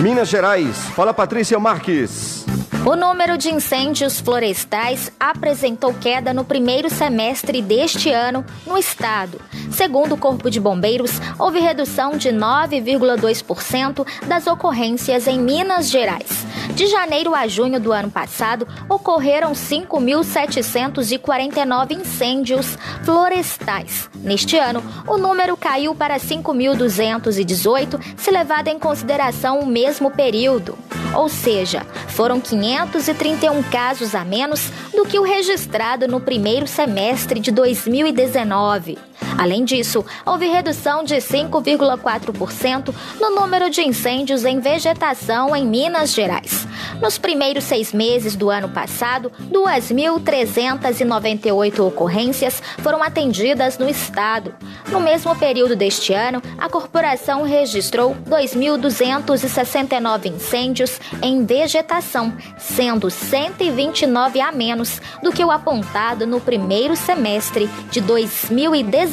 Minas 0.00 0.28
Gerais. 0.28 0.76
Fala 0.90 1.12
Patrícia 1.12 1.58
Marques. 1.58 2.46
O 2.86 2.94
número 2.94 3.36
de 3.36 3.52
incêndios 3.52 4.20
florestais 4.20 5.10
apresentou 5.18 5.92
queda 5.92 6.32
no 6.32 6.44
primeiro 6.44 6.88
semestre 6.88 7.60
deste 7.60 8.12
ano 8.12 8.46
no 8.64 8.78
estado. 8.78 9.40
Segundo 9.78 10.16
o 10.16 10.18
Corpo 10.18 10.50
de 10.50 10.58
Bombeiros, 10.58 11.20
houve 11.38 11.60
redução 11.60 12.16
de 12.16 12.30
9,2% 12.30 14.04
das 14.26 14.48
ocorrências 14.48 15.28
em 15.28 15.38
Minas 15.38 15.88
Gerais. 15.88 16.44
De 16.74 16.88
janeiro 16.88 17.32
a 17.32 17.46
junho 17.46 17.78
do 17.78 17.92
ano 17.92 18.10
passado, 18.10 18.66
ocorreram 18.88 19.52
5.749 19.52 21.92
incêndios 21.92 22.76
florestais. 23.04 24.10
Neste 24.16 24.58
ano, 24.58 24.82
o 25.06 25.16
número 25.16 25.56
caiu 25.56 25.94
para 25.94 26.18
5.218, 26.18 28.00
se 28.16 28.32
levado 28.32 28.66
em 28.66 28.80
consideração 28.80 29.60
o 29.60 29.66
mesmo 29.66 30.10
período. 30.10 30.76
Ou 31.14 31.28
seja, 31.28 31.86
foram 32.08 32.40
531 32.40 33.62
casos 33.70 34.16
a 34.16 34.24
menos 34.24 34.72
do 34.92 35.04
que 35.04 35.20
o 35.20 35.22
registrado 35.22 36.08
no 36.08 36.18
primeiro 36.18 36.66
semestre 36.66 37.38
de 37.38 37.52
2019. 37.52 39.06
Além 39.38 39.64
disso, 39.64 40.04
houve 40.26 40.48
redução 40.48 41.04
de 41.04 41.14
5,4% 41.16 42.92
no 43.20 43.30
número 43.30 43.70
de 43.70 43.82
incêndios 43.82 44.44
em 44.44 44.58
vegetação 44.58 45.54
em 45.54 45.64
Minas 45.64 46.12
Gerais. 46.12 46.66
Nos 47.00 47.16
primeiros 47.18 47.64
seis 47.64 47.92
meses 47.92 48.34
do 48.34 48.48
ano 48.50 48.68
passado, 48.68 49.30
2.398 49.50 51.86
ocorrências 51.86 52.60
foram 52.78 53.00
atendidas 53.02 53.76
no 53.78 53.88
estado. 53.88 54.54
No 54.90 55.00
mesmo 55.00 55.34
período 55.36 55.76
deste 55.76 56.12
ano, 56.12 56.42
a 56.58 56.68
corporação 56.68 57.42
registrou 57.42 58.16
2.269 58.28 60.34
incêndios 60.34 61.00
em 61.22 61.44
vegetação, 61.44 62.32
sendo 62.58 63.08
129 63.10 64.40
a 64.40 64.50
menos 64.50 65.00
do 65.22 65.30
que 65.30 65.44
o 65.44 65.52
apontado 65.52 66.26
no 66.26 66.40
primeiro 66.40 66.96
semestre 66.96 67.68
de 67.90 68.00
2019. 68.00 69.07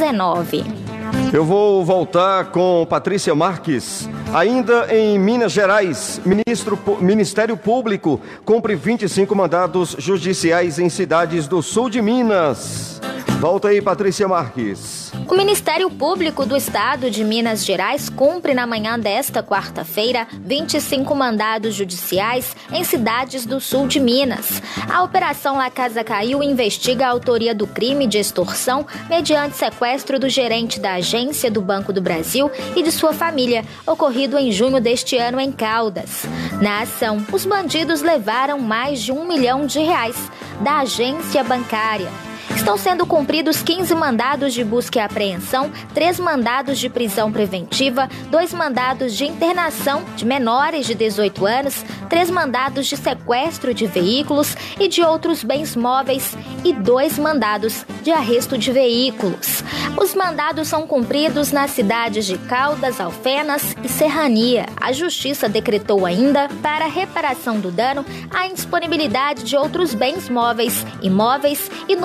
Eu 1.34 1.46
vou 1.46 1.84
voltar 1.84 2.46
com 2.52 2.86
Patrícia 2.90 3.34
Marques. 3.34 4.10
Ainda 4.34 4.94
em 4.94 5.18
Minas 5.18 5.52
Gerais, 5.52 6.20
ministro, 6.26 6.78
Ministério 7.00 7.56
Público 7.56 8.20
cumpre 8.44 8.76
25 8.76 9.36
mandados 9.36 9.96
judiciais 9.98 10.80
em 10.80 10.90
cidades 10.90 11.48
do 11.48 11.62
sul 11.62 11.90
de 11.90 12.02
Minas. 12.02 13.00
Volta 13.40 13.68
aí, 13.68 13.82
Patrícia 13.82 14.28
Marques. 14.28 15.12
O 15.30 15.36
Ministério 15.36 15.90
Público 15.90 16.46
do 16.46 16.56
Estado 16.56 17.12
de 17.12 17.24
Minas 17.24 17.66
Gerais 17.66 18.10
cumpre 18.10 18.54
na 18.54 18.66
manhã 18.66 18.98
desta 18.98 19.44
quarta-feira 19.44 20.26
25 20.32 21.14
mandados 21.14 21.76
judiciais 21.76 22.56
em 22.72 22.84
cidades 22.84 23.46
do 23.46 23.60
sul 23.60 23.88
de 23.88 24.00
Minas. 24.00 24.62
A 24.90 25.04
Operação 25.04 25.58
La 25.58 25.70
Casa 25.70 26.04
Caiu 26.04 26.42
investiga 26.42 27.06
a 27.06 27.10
autoria 27.10 27.54
do 27.54 27.68
crime 27.68 28.08
de 28.08 28.18
extorsão 28.18 28.88
mediante 29.10 29.58
sequestro 29.58 30.18
do 30.18 30.30
gerente 30.30 30.80
da 30.80 30.94
agência 30.94 31.52
do 31.52 31.62
Banco 31.62 31.92
do 31.92 32.02
Brasil 32.02 32.50
e 32.76 32.82
de 32.82 32.92
sua 32.92 33.14
família, 33.14 33.66
ocorrido 33.86 34.38
em 34.38 34.52
junho 34.52 34.80
deste 34.80 35.18
ano 35.18 35.40
em 35.40 35.52
Caldas. 35.52 36.26
Na 36.62 36.82
ação, 36.82 37.24
os 37.32 37.46
bandidos 37.46 38.02
levaram 38.02 38.60
mais 38.60 39.02
de 39.02 39.12
um 39.12 39.28
milhão 39.28 39.66
de 39.66 39.80
reais 39.80 40.32
da 40.62 40.80
agência 40.80 41.44
bancária. 41.44 42.10
Estão 42.56 42.78
sendo 42.78 43.06
cumpridos 43.06 43.62
15 43.62 43.94
mandados 43.94 44.54
de 44.54 44.64
busca 44.64 44.98
e 44.98 45.02
apreensão, 45.02 45.72
três 45.94 46.20
mandados 46.20 46.80
de 46.80 46.90
prisão 46.90 47.32
preventiva, 47.32 48.10
dois 48.32 48.54
mandados 48.54 49.14
de 49.16 49.26
internação 49.26 50.04
de 50.16 50.26
menores 50.26 50.88
de 50.88 50.96
18 50.96 51.46
anos, 51.46 51.86
três 52.10 52.30
mandados 52.32 52.88
de 52.88 52.98
sequestro 52.98 53.74
de 53.74 53.86
veículos 53.86 54.56
e 54.80 54.88
de 54.88 55.04
outros 55.04 55.44
bens 55.44 55.76
móveis 55.76 56.36
e 56.64 56.74
dois 56.74 57.20
mandados 57.20 57.86
de 58.02 58.12
arresto 58.12 58.58
de 58.58 58.72
veículos. 58.72 59.64
Os 59.98 60.14
mandados 60.14 60.68
são 60.68 60.88
cumpridos 60.88 61.52
nas 61.52 61.72
cidades 61.72 62.26
de 62.26 62.38
Caldas, 62.38 63.00
Alfenas 63.00 63.76
e 63.84 63.88
Serrania. 63.88 64.66
A 64.80 64.92
Justiça 64.92 65.48
decretou 65.48 66.06
ainda, 66.06 66.50
para 66.62 66.88
reparação 66.88 67.60
do 67.60 67.72
dano, 67.72 68.06
a 68.32 68.48
indisponibilidade 68.48 69.44
de 69.44 69.56
outros 69.56 69.94
bens 69.94 70.30
móveis, 70.30 70.86
imóveis 71.02 71.70
e 71.88 71.96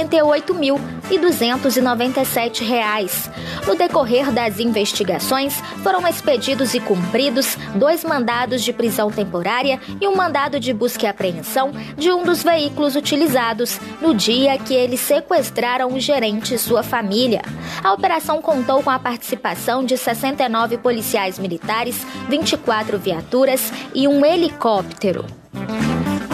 688.297 0.09 2.65
reais. 2.65 3.29
No 3.65 3.75
decorrer 3.75 4.31
das 4.31 4.59
investigações, 4.59 5.61
foram 5.83 6.07
expedidos 6.07 6.73
e 6.73 6.79
cumpridos 6.79 7.57
dois 7.75 8.03
mandados 8.03 8.63
de 8.63 8.73
prisão 8.73 9.11
temporária 9.11 9.79
e 10.01 10.07
um 10.07 10.15
mandado 10.15 10.59
de 10.59 10.73
busca 10.73 11.05
e 11.05 11.07
apreensão 11.07 11.71
de 11.97 12.11
um 12.11 12.23
dos 12.23 12.43
veículos 12.43 12.95
utilizados 12.95 13.79
no 14.01 14.13
dia 14.13 14.57
que 14.57 14.73
eles 14.73 14.99
sequestraram 14.99 15.93
o 15.93 15.99
gerente 15.99 16.55
e 16.55 16.59
sua 16.59 16.83
família. 16.83 17.41
A 17.83 17.93
operação 17.93 18.41
contou 18.41 18.81
com 18.81 18.89
a 18.89 18.99
participação 18.99 19.83
de 19.83 19.97
69 19.97 20.77
policiais 20.77 21.37
militares, 21.37 22.05
24 22.27 22.97
viaturas 22.97 23.71
e 23.93 24.07
um 24.07 24.25
helicóptero. 24.25 25.25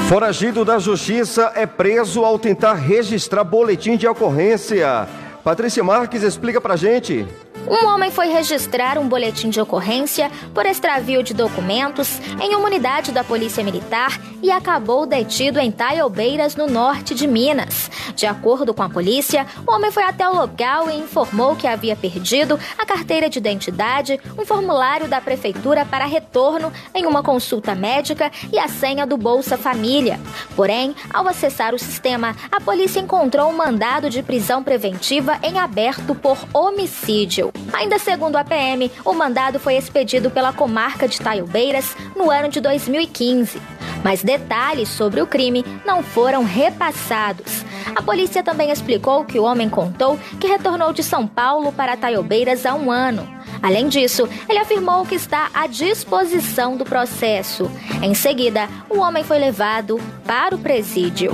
Foragido 0.08 0.64
da 0.64 0.78
justiça 0.78 1.52
é 1.56 1.66
preso 1.66 2.24
ao 2.24 2.38
tentar 2.38 2.76
registrar 2.76 3.44
boletim 3.44 3.98
de 3.98 4.08
ocorrência. 4.08 5.08
Patrícia 5.44 5.84
Marques 5.84 6.22
explica 6.22 6.62
pra 6.62 6.76
gente. 6.76 7.26
Um 7.68 7.88
homem 7.88 8.12
foi 8.12 8.28
registrar 8.28 9.00
um 9.00 9.08
boletim 9.08 9.50
de 9.50 9.60
ocorrência 9.60 10.30
por 10.54 10.68
extravio 10.68 11.24
de 11.24 11.34
documentos 11.34 12.20
em 12.40 12.56
uma 12.56 12.68
unidade 12.68 13.12
da 13.12 13.24
Polícia 13.24 13.64
Militar 13.64 14.22
e 14.42 14.52
acabou 14.52 15.08
detido 15.08 15.60
em 15.60 15.72
Taiobeiras, 15.72 16.56
no 16.56 16.68
norte 16.68 17.16
de 17.16 17.26
Minas. 17.26 17.90
De 18.16 18.28
acordo 18.28 18.74
com 18.74 18.84
a 18.84 18.90
polícia, 18.90 19.48
o 19.68 19.74
homem 19.74 19.90
foi 19.90 20.04
até 20.04 20.30
o 20.30 20.36
local 20.36 20.88
e 20.90 21.00
informou 21.00 21.56
que 21.56 21.66
havia 21.66 21.96
perdido 21.96 22.60
a 22.78 22.86
carteira 22.86 23.28
de 23.28 23.40
identidade, 23.40 24.20
um 24.38 24.46
formulário 24.46 25.08
da 25.08 25.20
prefeitura 25.20 25.84
para 25.84 26.06
retorno 26.06 26.72
em 26.94 27.08
uma 27.08 27.24
consulta 27.24 27.74
médica 27.74 28.32
e 28.54 28.60
a 28.60 28.68
senha 28.68 29.08
do 29.08 29.18
Bolsa 29.18 29.58
Família. 29.58 30.20
Porém, 30.56 30.96
ao 31.12 31.28
acessar 31.28 31.74
o 31.74 31.80
sistema, 31.80 32.36
a 32.52 32.62
polícia 32.62 33.00
encontrou 33.00 33.50
um 33.50 33.58
mandado 33.58 34.08
de 34.08 34.22
prisão 34.22 34.64
preventiva 34.64 35.40
em 35.42 35.58
aberto 35.58 36.14
por 36.14 36.38
homicídio. 36.54 37.55
Ainda 37.74 38.00
segundo 38.00 38.36
a 38.36 38.44
PM, 38.44 38.92
o 39.04 39.14
mandado 39.14 39.60
foi 39.60 39.76
expedido 39.76 40.30
pela 40.30 40.54
comarca 40.54 41.08
de 41.08 41.20
Taiobeiras 41.20 41.96
no 42.16 42.30
ano 42.32 42.50
de 42.50 42.60
2015. 42.60 43.62
Mas 44.04 44.24
detalhes 44.24 44.90
sobre 44.90 45.22
o 45.22 45.28
crime 45.28 45.66
não 45.86 46.04
foram 46.04 46.44
repassados. 46.44 47.66
A 47.96 48.02
polícia 48.02 48.44
também 48.44 48.72
explicou 48.72 49.26
que 49.26 49.40
o 49.40 49.44
homem 49.44 49.70
contou 49.70 50.20
que 50.40 50.48
retornou 50.48 50.94
de 50.94 51.02
São 51.02 51.26
Paulo 51.26 51.72
para 51.72 51.98
Taiobeiras 51.98 52.66
há 52.66 52.74
um 52.76 52.92
ano. 52.92 53.28
Além 53.62 53.88
disso, 53.88 54.30
ele 54.48 54.60
afirmou 54.60 55.06
que 55.06 55.16
está 55.16 55.50
à 55.54 55.66
disposição 55.66 56.78
do 56.78 56.86
processo. 56.86 57.72
Em 58.02 58.14
seguida, 58.14 58.70
o 58.90 59.00
homem 59.00 59.24
foi 59.24 59.40
levado 59.40 60.00
para 60.26 60.56
o 60.56 60.60
presídio. 60.60 61.32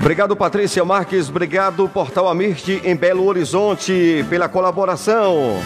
Obrigado, 0.00 0.34
Patrícia 0.34 0.82
Marques. 0.82 1.28
Obrigado, 1.28 1.86
Portal 1.88 2.26
Amirte 2.26 2.80
em 2.84 2.96
Belo 2.96 3.26
Horizonte, 3.26 4.24
pela 4.30 4.48
colaboração. 4.48 5.60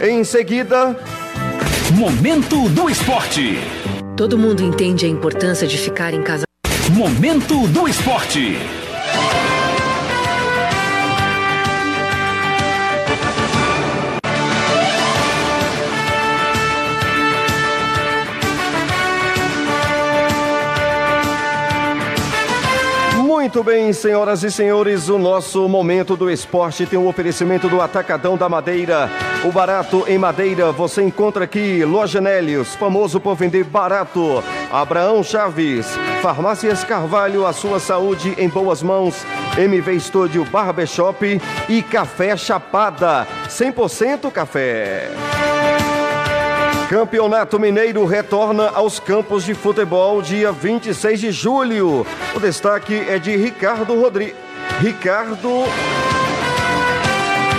Em 0.00 0.22
seguida. 0.22 0.94
Momento 1.94 2.68
do 2.68 2.88
Esporte. 2.90 3.58
Todo 4.14 4.36
mundo 4.36 4.62
entende 4.62 5.06
a 5.06 5.08
importância 5.08 5.66
de 5.66 5.78
ficar 5.78 6.12
em 6.12 6.22
casa. 6.22 6.44
Momento 6.92 7.66
do 7.68 7.88
Esporte. 7.88 8.58
Muito 23.44 23.62
bem, 23.62 23.92
senhoras 23.92 24.42
e 24.42 24.50
senhores, 24.50 25.10
o 25.10 25.18
nosso 25.18 25.68
momento 25.68 26.16
do 26.16 26.30
esporte 26.30 26.86
tem 26.86 26.98
o 26.98 27.02
um 27.02 27.08
oferecimento 27.08 27.68
do 27.68 27.78
Atacadão 27.78 28.38
da 28.38 28.48
Madeira. 28.48 29.10
O 29.44 29.52
barato 29.52 30.02
em 30.08 30.16
madeira 30.16 30.72
você 30.72 31.02
encontra 31.02 31.44
aqui. 31.44 31.84
Loja 31.84 32.22
Nélios, 32.22 32.74
famoso 32.74 33.20
por 33.20 33.34
vender 33.34 33.62
barato. 33.62 34.42
Abraão 34.72 35.22
Chaves, 35.22 35.86
Farmácias 36.22 36.84
Carvalho, 36.84 37.46
a 37.46 37.52
sua 37.52 37.78
saúde 37.78 38.34
em 38.38 38.48
boas 38.48 38.82
mãos. 38.82 39.26
MV 39.58 40.00
Studio 40.00 40.46
Barbershop 40.46 41.38
e 41.68 41.82
Café 41.82 42.38
Chapada, 42.38 43.28
100% 43.46 44.32
café. 44.32 45.10
Campeonato 46.88 47.58
Mineiro 47.58 48.04
retorna 48.04 48.68
aos 48.68 49.00
campos 49.00 49.44
de 49.44 49.54
futebol 49.54 50.20
dia 50.20 50.52
26 50.52 51.18
de 51.20 51.32
julho. 51.32 52.06
O 52.34 52.40
destaque 52.40 52.94
é 53.08 53.18
de 53.18 53.36
Ricardo 53.36 53.98
Rodrigues. 53.98 54.36
Ricardo. 54.80 55.64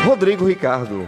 Rodrigo 0.06 0.46
Ricardo. 0.46 1.08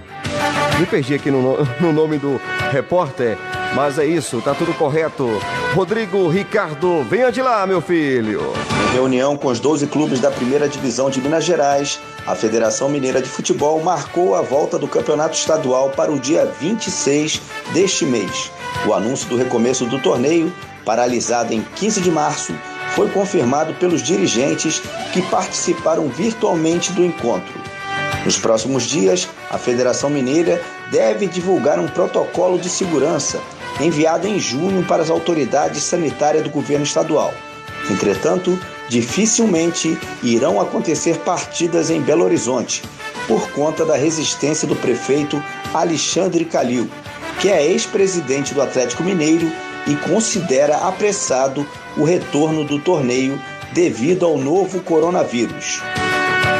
Me 0.79 0.85
perdi 0.85 1.13
aqui 1.13 1.29
no, 1.29 1.57
no 1.79 1.93
nome 1.93 2.17
do 2.17 2.41
repórter, 2.71 3.37
mas 3.75 3.99
é 3.99 4.05
isso, 4.05 4.41
tá 4.41 4.53
tudo 4.53 4.73
correto. 4.73 5.29
Rodrigo 5.73 6.27
Ricardo, 6.27 7.03
venha 7.03 7.31
de 7.31 7.41
lá, 7.41 7.65
meu 7.67 7.81
filho. 7.81 8.41
Em 8.87 8.93
reunião 8.93 9.35
com 9.35 9.49
os 9.49 9.59
12 9.59 9.85
clubes 9.87 10.21
da 10.21 10.31
primeira 10.31 10.67
divisão 10.67 11.09
de 11.09 11.19
Minas 11.19 11.43
Gerais, 11.43 11.99
a 12.25 12.33
Federação 12.35 12.87
Mineira 12.87 13.21
de 13.21 13.27
Futebol 13.27 13.81
marcou 13.83 14.33
a 14.33 14.41
volta 14.41 14.79
do 14.79 14.87
campeonato 14.87 15.37
estadual 15.37 15.89
para 15.89 16.11
o 16.11 16.17
dia 16.17 16.45
26 16.45 17.41
deste 17.73 18.05
mês. 18.05 18.49
O 18.87 18.93
anúncio 18.93 19.27
do 19.27 19.35
recomeço 19.35 19.85
do 19.85 19.99
torneio, 19.99 20.51
paralisado 20.85 21.53
em 21.53 21.61
15 21.75 21.99
de 22.01 22.09
março, 22.09 22.53
foi 22.95 23.09
confirmado 23.09 23.73
pelos 23.73 24.01
dirigentes 24.01 24.81
que 25.11 25.21
participaram 25.23 26.07
virtualmente 26.07 26.93
do 26.93 27.03
encontro. 27.03 27.53
Nos 28.23 28.37
próximos 28.37 28.83
dias, 28.83 29.27
a 29.51 29.57
Federação 29.57 30.09
Mineira 30.09 30.61
deve 30.89 31.27
divulgar 31.27 31.77
um 31.77 31.87
protocolo 31.87 32.57
de 32.57 32.69
segurança 32.69 33.39
enviado 33.79 34.27
em 34.27 34.39
junho 34.39 34.83
para 34.85 35.03
as 35.03 35.09
autoridades 35.09 35.83
sanitárias 35.83 36.43
do 36.43 36.49
governo 36.49 36.85
estadual. 36.85 37.33
Entretanto, 37.89 38.57
dificilmente 38.89 39.97
irão 40.23 40.59
acontecer 40.59 41.17
partidas 41.19 41.89
em 41.89 42.01
Belo 42.01 42.23
Horizonte, 42.23 42.83
por 43.27 43.49
conta 43.51 43.85
da 43.85 43.95
resistência 43.95 44.67
do 44.67 44.75
prefeito 44.75 45.41
Alexandre 45.73 46.45
Calil, 46.45 46.89
que 47.39 47.49
é 47.49 47.65
ex-presidente 47.65 48.53
do 48.53 48.61
Atlético 48.61 49.03
Mineiro 49.03 49.51
e 49.85 49.95
considera 49.95 50.77
apressado 50.77 51.65
o 51.95 52.03
retorno 52.03 52.63
do 52.63 52.79
torneio 52.79 53.39
devido 53.73 54.25
ao 54.25 54.37
novo 54.37 54.81
coronavírus. 54.81 55.81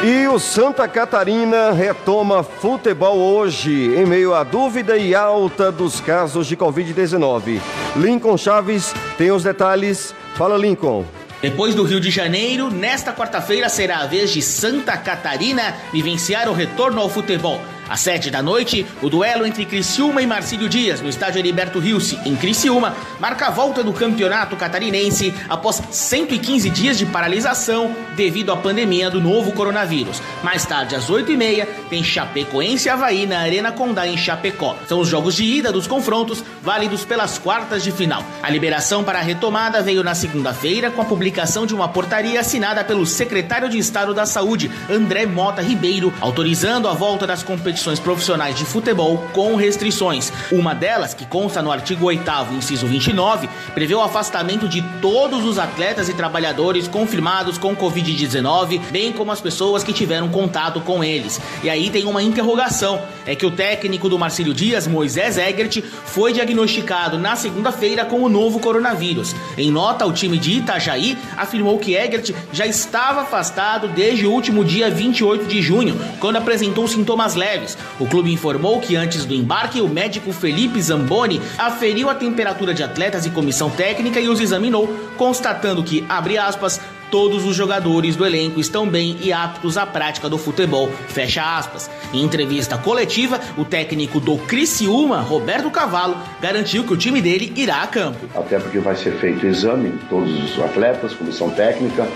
E 0.04 0.28
o 0.28 0.38
Santa 0.38 0.88
Catarina 0.88 1.72
retoma 1.72 2.44
futebol 2.44 3.18
hoje, 3.18 3.96
em 3.96 4.06
meio 4.06 4.34
à 4.34 4.44
dúvida 4.44 4.96
e 4.96 5.16
alta 5.16 5.72
dos 5.72 6.00
casos 6.00 6.46
de 6.46 6.56
Covid-19. 6.56 7.60
Lincoln 7.96 8.38
Chaves 8.38 8.94
tem 9.18 9.32
os 9.32 9.44
detalhes. 9.44 10.14
Fala, 10.36 10.56
Lincoln. 10.56 11.04
Depois 11.42 11.76
do 11.76 11.84
Rio 11.84 12.00
de 12.00 12.10
Janeiro, 12.10 12.72
nesta 12.72 13.14
quarta-feira 13.14 13.70
será 13.70 14.00
a 14.00 14.08
vez 14.08 14.32
de 14.32 14.42
Santa 14.42 14.98
Catarina 14.98 15.76
vivenciar 15.94 16.50
o 16.50 16.54
retorno 16.54 17.00
ao 17.00 17.10
futebol. 17.10 17.62
Às 17.90 18.02
sete 18.02 18.30
da 18.30 18.42
noite, 18.42 18.86
o 19.02 19.10
duelo 19.10 19.46
entre 19.46 19.66
Criciúma 19.66 20.22
e 20.22 20.28
Marcílio 20.28 20.68
Dias, 20.68 21.00
no 21.00 21.08
estádio 21.08 21.40
Heriberto 21.40 21.80
Rilse, 21.80 22.20
em 22.26 22.36
Criciúma, 22.36 22.96
marca 23.20 23.48
a 23.48 23.50
volta 23.50 23.82
do 23.82 23.94
campeonato 23.94 24.58
catarinense 24.58 25.34
após 25.48 25.82
115 25.90 26.70
dias 26.70 26.98
de 26.98 27.06
paralisação 27.06 27.96
devido 28.16 28.52
à 28.52 28.58
pandemia 28.58 29.10
do 29.10 29.22
novo 29.22 29.54
coronavírus. 29.54 30.22
Mais 30.44 30.66
tarde, 30.66 30.96
às 30.96 31.10
oito 31.10 31.32
e 31.32 31.38
meia, 31.38 31.66
tem 31.90 32.04
Chapecoense 32.04 32.88
e 32.88 32.92
Havaí 32.92 33.26
na 33.26 33.40
Arena 33.40 33.72
Condá, 33.72 34.06
em 34.06 34.18
Chapecó. 34.18 34.76
São 34.88 35.00
os 35.00 35.08
jogos 35.08 35.36
de 35.36 35.46
ida 35.46 35.72
dos 35.72 35.88
confrontos, 35.88 36.44
válidos 36.62 37.06
pelas 37.06 37.38
quartas 37.38 37.84
de 37.84 37.92
final. 37.92 38.24
A 38.44 38.50
liberação 38.50 39.04
para 39.04 39.20
a 39.20 39.22
retomada 39.22 39.82
veio 39.82 40.04
na 40.04 40.14
segunda-feira 40.14 40.92
com 40.92 41.02
a 41.02 41.06
publicação 41.06 41.66
de 41.66 41.74
uma 41.74 41.88
portaria 41.88 42.40
assinada 42.40 42.84
pelo 42.84 43.06
secretário 43.06 43.70
de 43.70 43.78
Estado 43.78 44.14
da 44.14 44.26
Saúde, 44.26 44.70
André 44.90 45.26
Mota 45.26 45.62
Ribeiro, 45.62 46.14
autorizando 46.20 46.88
a 46.88 46.94
volta 46.94 47.26
das 47.26 47.44
competições 47.44 47.77
competições 47.78 48.00
profissionais 48.00 48.56
de 48.56 48.66
futebol 48.66 49.24
com 49.34 49.56
restrições. 49.56 50.34
Uma 50.52 50.74
delas, 50.74 51.14
que 51.14 51.26
consta 51.26 51.62
no 51.62 51.72
artigo 51.72 52.06
8 52.06 52.28
inciso 52.58 52.88
29, 52.88 53.48
prevê 53.74 53.94
o 53.94 54.02
afastamento 54.02 54.68
de 54.68 54.82
todos 55.00 55.46
os 55.46 55.60
atletas 55.60 56.10
e 56.10 56.14
trabalhadores 56.14 56.88
confirmados 56.88 57.58
com 57.58 57.76
Covid-19, 57.76 58.80
bem 58.90 59.12
como 59.12 59.32
as 59.32 59.40
pessoas 59.40 59.84
que 59.84 59.94
tiveram 59.94 60.30
contato 60.30 60.82
com 60.82 61.04
eles. 61.04 61.40
E 61.64 61.70
aí 61.70 61.90
tem 61.90 62.06
uma 62.06 62.24
interrogação, 62.24 63.00
é 63.26 63.36
que 63.36 63.46
o 63.46 63.52
técnico 63.52 64.10
do 64.10 64.18
Marcílio 64.18 64.54
Dias, 64.54 64.88
Moisés 64.88 65.38
Egert, 65.38 65.84
foi 66.06 66.34
diagnosticado 66.34 67.20
na 67.20 67.36
segunda-feira 67.36 68.06
com 68.06 68.22
o 68.22 68.30
novo 68.30 68.60
coronavírus. 68.60 69.36
Em 69.58 69.70
nota, 69.70 70.06
o 70.06 70.12
time 70.12 70.38
de 70.38 70.54
Itajaí 70.54 71.18
afirmou 71.38 71.78
que 71.78 71.96
Egert 71.96 72.34
já 72.52 72.66
estava 72.66 73.22
afastado 73.22 73.88
desde 73.90 74.26
o 74.26 74.32
último 74.32 74.66
dia 74.66 74.90
28 74.90 75.46
de 75.46 75.62
junho, 75.62 75.96
quando 76.20 76.38
apresentou 76.38 76.88
sintomas 76.88 77.36
leves 77.36 77.67
o 78.00 78.06
clube 78.06 78.32
informou 78.32 78.80
que 78.80 78.96
antes 78.96 79.26
do 79.26 79.34
embarque, 79.34 79.82
o 79.82 79.88
médico 79.90 80.32
Felipe 80.32 80.80
Zamboni 80.80 81.42
aferiu 81.58 82.10
a 82.10 82.16
temperatura 82.16 82.74
de 82.74 82.84
atletas 82.84 83.26
e 83.26 83.32
comissão 83.32 83.70
técnica 83.70 84.20
e 84.20 84.30
os 84.30 84.40
examinou, 84.40 84.88
constatando 85.18 85.84
que, 85.84 86.06
abre 86.08 86.38
aspas, 86.38 86.80
todos 87.10 87.46
os 87.46 87.56
jogadores 87.56 88.16
do 88.16 88.26
elenco 88.26 88.60
estão 88.60 88.88
bem 88.88 89.18
e 89.22 89.32
aptos 89.32 89.78
à 89.78 89.86
prática 89.86 90.30
do 90.30 90.38
futebol. 90.38 90.92
Fecha 91.08 91.58
aspas. 91.58 91.90
Em 92.14 92.22
entrevista 92.22 92.78
coletiva, 92.78 93.40
o 93.58 93.66
técnico 93.66 94.20
do 94.20 94.38
Criciúma, 94.38 95.22
Roberto 95.22 95.70
Cavalo, 95.70 96.18
garantiu 96.42 96.84
que 96.84 96.94
o 96.94 96.98
time 96.98 97.22
dele 97.22 97.52
irá 97.56 97.82
a 97.82 97.88
campo. 97.88 98.28
Até 98.36 98.60
porque 98.60 98.80
vai 98.80 98.96
ser 98.96 99.14
feito 99.20 99.46
exame 99.46 99.98
todos 100.10 100.32
os 100.44 100.60
atletas, 100.64 101.14
comissão 101.14 101.50
técnica, 101.50 102.08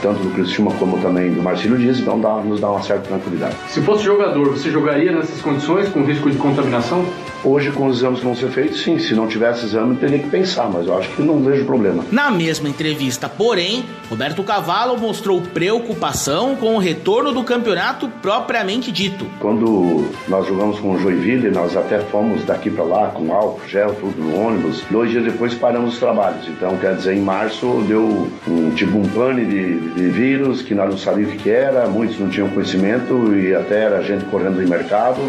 tanto 0.00 0.22
do 0.22 0.30
Criciúma 0.30 0.72
como 0.78 0.98
também 0.98 1.32
do 1.32 1.42
Marcelo 1.42 1.76
Dias, 1.76 1.98
então 1.98 2.20
dá, 2.20 2.36
nos 2.36 2.60
dá 2.60 2.70
uma 2.70 2.82
certa 2.82 3.08
tranquilidade. 3.08 3.56
Se 3.68 3.80
fosse 3.80 4.04
jogador, 4.04 4.50
você 4.50 4.70
jogaria 4.70 5.12
nessas 5.12 5.40
condições 5.40 5.88
com 5.88 6.02
risco 6.02 6.30
de 6.30 6.36
contaminação? 6.36 7.04
Hoje, 7.44 7.70
com 7.70 7.86
os 7.86 7.98
exames 7.98 8.18
que 8.18 8.24
vão 8.24 8.34
ser 8.34 8.48
feitos, 8.48 8.82
sim, 8.82 8.98
se 8.98 9.14
não 9.14 9.28
tivesse 9.28 9.64
exame, 9.64 9.96
teria 9.96 10.18
que 10.18 10.28
pensar, 10.28 10.68
mas 10.68 10.86
eu 10.86 10.98
acho 10.98 11.08
que 11.10 11.22
não 11.22 11.40
vejo 11.40 11.64
problema. 11.64 12.04
Na 12.10 12.30
mesma 12.30 12.68
entrevista, 12.68 13.28
porém, 13.28 13.84
Roberto 14.10 14.42
Cavallo 14.42 14.98
mostrou 14.98 15.40
preocupação 15.40 16.56
com 16.56 16.74
o 16.74 16.78
retorno 16.78 17.32
do 17.32 17.44
campeonato 17.44 18.08
propriamente 18.20 18.90
dito. 18.90 19.24
Quando 19.38 20.10
nós 20.26 20.46
jogamos 20.48 20.80
com 20.80 20.92
o 20.92 20.98
Joinville, 20.98 21.50
nós 21.50 21.76
até 21.76 22.00
fomos 22.00 22.44
daqui 22.44 22.70
para 22.70 22.84
lá 22.84 23.08
com 23.08 23.32
álcool, 23.32 23.60
gel, 23.68 23.94
tudo 23.94 24.20
no 24.20 24.40
ônibus. 24.40 24.82
Dois 24.90 25.10
dias 25.10 25.24
depois 25.24 25.54
paramos 25.54 25.94
os 25.94 26.00
trabalhos. 26.00 26.48
Então, 26.48 26.76
quer 26.78 26.96
dizer, 26.96 27.14
em 27.14 27.20
março 27.20 27.84
deu 27.86 28.28
um 28.48 28.70
tipo 28.74 28.98
um 28.98 29.08
pane 29.08 29.44
de, 29.44 29.78
de 29.90 30.08
vírus 30.08 30.62
que 30.62 30.74
nós 30.74 30.90
não 30.90 30.98
sabíamos 30.98 31.34
o 31.34 31.36
que 31.38 31.50
era, 31.50 31.86
muitos 31.86 32.18
não 32.18 32.28
tinham 32.28 32.48
conhecimento 32.48 33.34
e 33.34 33.54
até 33.54 33.84
era 33.84 34.02
gente 34.02 34.24
correndo 34.24 34.60
no 34.60 34.68
mercado 34.68 35.20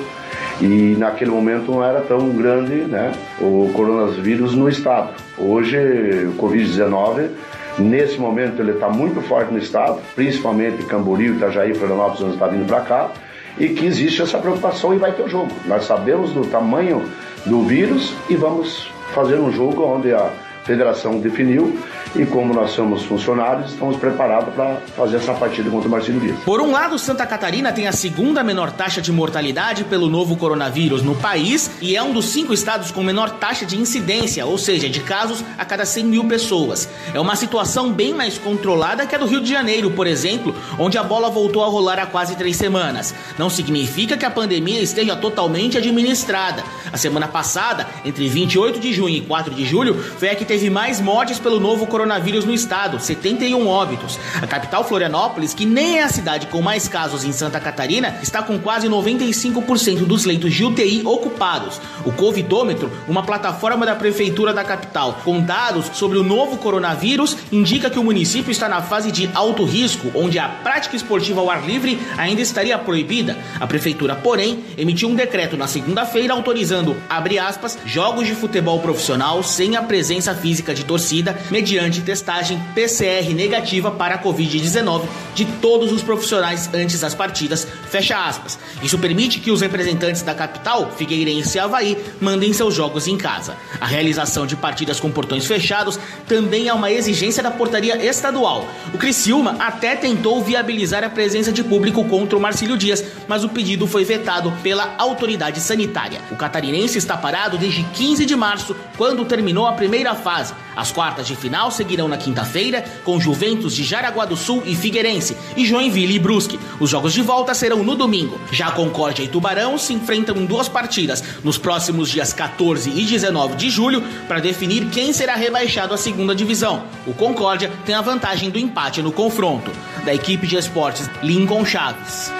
e 0.61 0.95
naquele 0.97 1.31
momento 1.31 1.71
não 1.71 1.83
era 1.83 2.01
tão 2.01 2.29
grande 2.29 2.75
né, 2.75 3.11
o 3.39 3.71
coronavírus 3.73 4.53
no 4.53 4.67
estado. 4.67 5.13
Hoje, 5.37 5.77
o 5.77 6.41
Covid-19, 6.41 7.29
nesse 7.77 8.17
momento, 8.19 8.61
ele 8.61 8.71
está 8.71 8.89
muito 8.89 9.21
forte 9.21 9.53
no 9.53 9.59
estado, 9.59 9.99
principalmente 10.15 10.83
Camboriú, 10.85 11.35
Itajaí, 11.35 11.73
Florianópolis, 11.73 12.33
está 12.33 12.47
vindo 12.47 12.67
para 12.67 12.81
cá, 12.81 13.11
e 13.57 13.69
que 13.69 13.85
existe 13.85 14.21
essa 14.21 14.37
preocupação 14.37 14.93
e 14.93 14.97
vai 14.97 15.11
ter 15.11 15.23
o 15.23 15.29
jogo. 15.29 15.51
Nós 15.65 15.85
sabemos 15.85 16.31
do 16.31 16.45
tamanho 16.45 17.03
do 17.45 17.63
vírus 17.63 18.13
e 18.29 18.35
vamos 18.35 18.91
fazer 19.13 19.35
um 19.35 19.51
jogo 19.51 19.83
onde 19.83 20.13
a 20.13 20.29
federação 20.63 21.19
definiu 21.19 21.77
e 22.15 22.25
como 22.25 22.53
nós 22.53 22.71
somos 22.71 23.03
funcionários, 23.03 23.71
estamos 23.71 23.97
preparados 23.97 24.53
para 24.53 24.77
fazer 24.95 25.17
essa 25.17 25.33
partida 25.33 25.69
contra 25.69 25.87
o 25.87 25.91
Marcelo 25.91 26.19
Dias. 26.19 26.39
Por 26.43 26.59
um 26.59 26.71
lado, 26.71 26.97
Santa 26.97 27.25
Catarina 27.25 27.71
tem 27.71 27.87
a 27.87 27.91
segunda 27.91 28.43
menor 28.43 28.71
taxa 28.71 29.01
de 29.01 29.11
mortalidade 29.11 29.83
pelo 29.83 30.09
novo 30.09 30.35
coronavírus 30.35 31.03
no 31.03 31.15
país 31.15 31.71
e 31.81 31.95
é 31.95 32.01
um 32.01 32.11
dos 32.11 32.25
cinco 32.25 32.53
estados 32.53 32.91
com 32.91 33.03
menor 33.03 33.31
taxa 33.31 33.65
de 33.65 33.77
incidência, 33.77 34.45
ou 34.45 34.57
seja, 34.57 34.89
de 34.89 34.99
casos 35.01 35.43
a 35.57 35.65
cada 35.65 35.85
100 35.85 36.05
mil 36.05 36.27
pessoas. 36.27 36.89
É 37.13 37.19
uma 37.19 37.35
situação 37.35 37.91
bem 37.91 38.13
mais 38.13 38.37
controlada 38.37 39.05
que 39.05 39.15
a 39.15 39.17
do 39.17 39.27
Rio 39.27 39.41
de 39.41 39.49
Janeiro, 39.49 39.91
por 39.91 40.07
exemplo, 40.07 40.55
onde 40.77 40.97
a 40.97 41.03
bola 41.03 41.29
voltou 41.29 41.63
a 41.63 41.67
rolar 41.67 41.99
há 41.99 42.05
quase 42.05 42.35
três 42.35 42.55
semanas. 42.55 43.13
Não 43.37 43.49
significa 43.49 44.17
que 44.17 44.25
a 44.25 44.31
pandemia 44.31 44.81
esteja 44.81 45.15
totalmente 45.15 45.77
administrada. 45.77 46.63
A 46.91 46.97
semana 46.97 47.27
passada, 47.27 47.87
entre 48.03 48.27
28 48.27 48.79
de 48.79 48.93
junho 48.93 49.15
e 49.15 49.21
4 49.21 49.53
de 49.53 49.65
julho, 49.65 49.93
foi 49.93 50.29
a 50.29 50.35
que 50.35 50.45
teve 50.45 50.69
mais 50.69 50.99
mortes 50.99 51.37
pelo 51.37 51.59
novo 51.59 51.85
coronavírus 51.85 51.98
coronavírus 51.99 52.45
no 52.45 52.53
estado, 52.53 52.97
71 52.97 53.67
óbitos. 53.67 54.17
A 54.41 54.47
capital 54.47 54.85
Florianópolis, 54.85 55.53
que 55.53 55.65
nem 55.65 55.99
é 55.99 56.03
a 56.03 56.07
cidade 56.07 56.47
com 56.47 56.61
mais 56.61 56.87
casos 56.87 57.25
em 57.25 57.33
Santa 57.33 57.59
Catarina, 57.59 58.19
está 58.23 58.41
com 58.41 58.57
quase 58.57 58.87
95% 58.87 60.05
dos 60.05 60.23
leitos 60.23 60.53
de 60.53 60.63
UTI 60.63 61.01
ocupados. 61.05 61.81
O 62.05 62.13
Covidômetro, 62.13 62.89
uma 63.05 63.23
plataforma 63.23 63.85
da 63.85 63.97
prefeitura 63.97 64.53
da 64.53 64.63
capital, 64.63 65.19
com 65.25 65.41
dados 65.41 65.87
sobre 65.91 66.17
o 66.17 66.23
novo 66.23 66.55
coronavírus, 66.55 67.35
indica 67.51 67.89
que 67.89 67.99
o 67.99 68.03
município 68.03 68.49
está 68.49 68.69
na 68.69 68.81
fase 68.81 69.11
de 69.11 69.29
alto 69.33 69.65
risco, 69.65 70.09
onde 70.15 70.39
a 70.39 70.47
prática 70.47 70.95
esportiva 70.95 71.41
ao 71.41 71.49
ar 71.49 71.65
livre 71.65 71.99
ainda 72.17 72.39
estaria 72.39 72.77
proibida. 72.77 73.37
A 73.59 73.67
prefeitura, 73.67 74.15
porém, 74.15 74.63
emitiu 74.77 75.09
um 75.09 75.15
decreto 75.15 75.57
na 75.57 75.67
segunda-feira 75.67 76.33
autorizando, 76.33 76.95
abre 77.09 77.37
aspas, 77.37 77.77
jogos 77.85 78.25
de 78.25 78.35
futebol 78.35 78.79
profissional 78.79 79.43
sem 79.43 79.75
a 79.75 79.81
presença 79.81 80.33
física 80.33 80.73
de 80.73 80.85
torcida 80.85 81.37
mediante 81.51 81.88
mediante 81.89 82.01
testagem 82.01 82.61
PCR 82.75 83.33
negativa 83.33 83.89
para 83.89 84.15
a 84.15 84.23
Covid-19 84.23 85.07
de 85.33 85.45
todos 85.45 85.91
os 85.91 86.03
profissionais 86.03 86.69
antes 86.73 86.99
das 86.99 87.15
partidas, 87.15 87.67
fecha 87.89 88.15
aspas. 88.17 88.59
Isso 88.83 88.97
permite 88.99 89.39
que 89.39 89.51
os 89.51 89.61
representantes 89.61 90.21
da 90.21 90.35
capital, 90.35 90.91
Figueirense 90.91 91.57
e 91.57 91.59
Havaí, 91.59 91.97
mandem 92.21 92.53
seus 92.53 92.75
jogos 92.75 93.07
em 93.07 93.17
casa. 93.17 93.57
A 93.81 93.87
realização 93.87 94.45
de 94.45 94.55
partidas 94.55 94.99
com 94.99 95.09
portões 95.09 95.45
fechados 95.45 95.99
também 96.27 96.67
é 96.67 96.73
uma 96.73 96.91
exigência 96.91 97.41
da 97.41 97.49
portaria 97.49 97.97
estadual. 98.05 98.67
O 98.93 98.97
Criciúma 98.97 99.55
até 99.59 99.95
tentou 99.95 100.43
viabilizar 100.43 101.03
a 101.03 101.09
presença 101.09 101.51
de 101.51 101.63
público 101.63 102.03
contra 102.05 102.37
o 102.37 102.41
Marcílio 102.41 102.77
Dias, 102.77 103.03
mas 103.27 103.43
o 103.43 103.49
pedido 103.49 103.87
foi 103.87 104.03
vetado 104.03 104.53
pela 104.61 104.95
autoridade 104.97 105.59
sanitária. 105.59 106.21
O 106.29 106.35
catarinense 106.35 106.97
está 106.97 107.17
parado 107.17 107.57
desde 107.57 107.83
15 107.83 108.25
de 108.25 108.35
março, 108.35 108.75
quando 108.97 109.25
terminou 109.25 109.65
a 109.65 109.73
primeira 109.73 110.13
fase. 110.13 110.53
As 110.79 110.93
quartas 110.93 111.27
de 111.27 111.35
final 111.35 111.69
seguirão 111.71 112.07
na 112.07 112.15
quinta-feira 112.15 112.85
com 113.03 113.19
Juventus 113.19 113.75
de 113.75 113.83
Jaraguá 113.83 114.23
do 114.23 114.37
Sul 114.37 114.63
e 114.65 114.73
Figueirense 114.77 115.35
e 115.57 115.65
Joinville 115.65 116.15
e 116.15 116.19
Brusque. 116.19 116.57
Os 116.79 116.89
jogos 116.89 117.11
de 117.11 117.21
volta 117.21 117.53
serão 117.53 117.83
no 117.83 117.97
domingo. 117.97 118.39
Já 118.49 118.71
Concórdia 118.71 119.21
e 119.21 119.27
Tubarão 119.27 119.77
se 119.77 119.91
enfrentam 119.91 120.37
em 120.37 120.45
duas 120.45 120.69
partidas 120.69 121.21
nos 121.43 121.57
próximos 121.57 122.09
dias 122.09 122.31
14 122.31 122.91
e 122.91 123.03
19 123.03 123.57
de 123.57 123.69
julho 123.69 124.01
para 124.25 124.39
definir 124.39 124.85
quem 124.89 125.11
será 125.11 125.35
rebaixado 125.35 125.93
à 125.93 125.97
segunda 125.97 126.33
divisão. 126.33 126.83
O 127.05 127.13
Concórdia 127.13 127.69
tem 127.85 127.93
a 127.93 127.99
vantagem 127.99 128.49
do 128.49 128.57
empate 128.57 129.01
no 129.01 129.11
confronto. 129.11 129.69
Da 130.05 130.15
equipe 130.15 130.47
de 130.47 130.55
esportes 130.55 131.09
Lincoln 131.21 131.65
Chaves. 131.65 132.31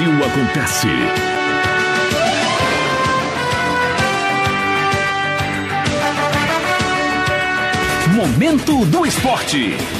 Brasil 0.00 0.24
acontece. 0.24 0.88
Momento 8.14 8.86
do 8.86 9.04
Esporte. 9.04 9.99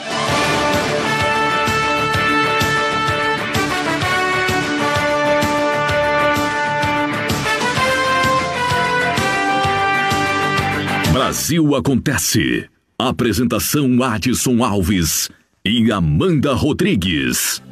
Brasil 11.15 11.73
Acontece. 11.73 12.67
Apresentação 12.99 14.03
Adson 14.03 14.61
Alves 14.61 15.29
e 15.63 15.89
Amanda 15.89 16.53
Rodrigues. 16.53 17.63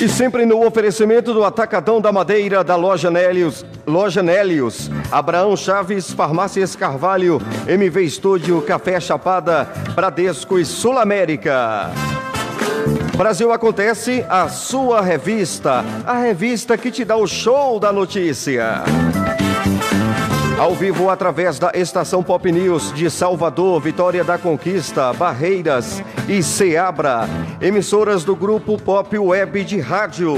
E 0.00 0.08
sempre 0.08 0.44
no 0.44 0.66
oferecimento 0.66 1.32
do 1.32 1.44
Atacadão 1.44 2.00
da 2.00 2.10
Madeira 2.10 2.64
da 2.64 2.74
Loja 2.74 3.12
Nélios, 3.12 3.64
Loja 3.86 4.20
Nélios, 4.20 4.90
Abraão 5.08 5.56
Chaves, 5.56 6.10
Farmácias 6.10 6.74
Carvalho, 6.74 7.40
MV 7.68 8.02
Estúdio, 8.02 8.60
Café 8.62 8.98
Chapada, 8.98 9.72
Bradesco 9.94 10.58
e 10.58 10.64
Sul 10.64 10.98
América. 10.98 11.92
Brasil 13.16 13.52
Acontece, 13.52 14.26
a 14.28 14.48
sua 14.48 15.00
revista, 15.00 15.84
a 16.04 16.18
revista 16.18 16.76
que 16.76 16.90
te 16.90 17.04
dá 17.04 17.16
o 17.16 17.28
show 17.28 17.78
da 17.78 17.92
notícia. 17.92 18.82
Ao 20.58 20.74
vivo 20.74 21.08
através 21.08 21.58
da 21.58 21.70
estação 21.74 22.24
Pop 22.24 22.50
News 22.50 22.92
de 22.92 23.08
Salvador, 23.08 23.80
Vitória 23.80 24.24
da 24.24 24.36
Conquista, 24.36 25.12
Barreiras 25.12 26.02
e 26.28 26.42
Ceabra, 26.42 27.28
emissoras 27.60 28.24
do 28.24 28.34
grupo 28.34 28.76
Pop 28.76 29.16
Web 29.16 29.62
de 29.62 29.78
Rádio. 29.78 30.34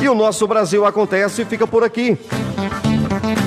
E 0.00 0.08
o 0.08 0.14
nosso 0.14 0.46
Brasil 0.46 0.86
Acontece 0.86 1.44
fica 1.44 1.66
por 1.66 1.82
aqui. 1.82 2.16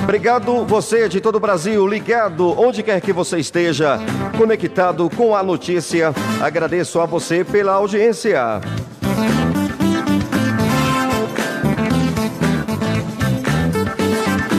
Obrigado 0.02 0.64
você 0.64 1.08
de 1.08 1.20
todo 1.20 1.36
o 1.36 1.40
Brasil, 1.40 1.86
ligado 1.86 2.58
onde 2.60 2.82
quer 2.82 3.00
que 3.00 3.12
você 3.12 3.38
esteja, 3.38 3.98
conectado 4.36 5.08
com 5.16 5.34
a 5.34 5.42
notícia. 5.42 6.12
Agradeço 6.40 7.00
a 7.00 7.06
você 7.06 7.44
pela 7.44 7.72
audiência. 7.72 8.60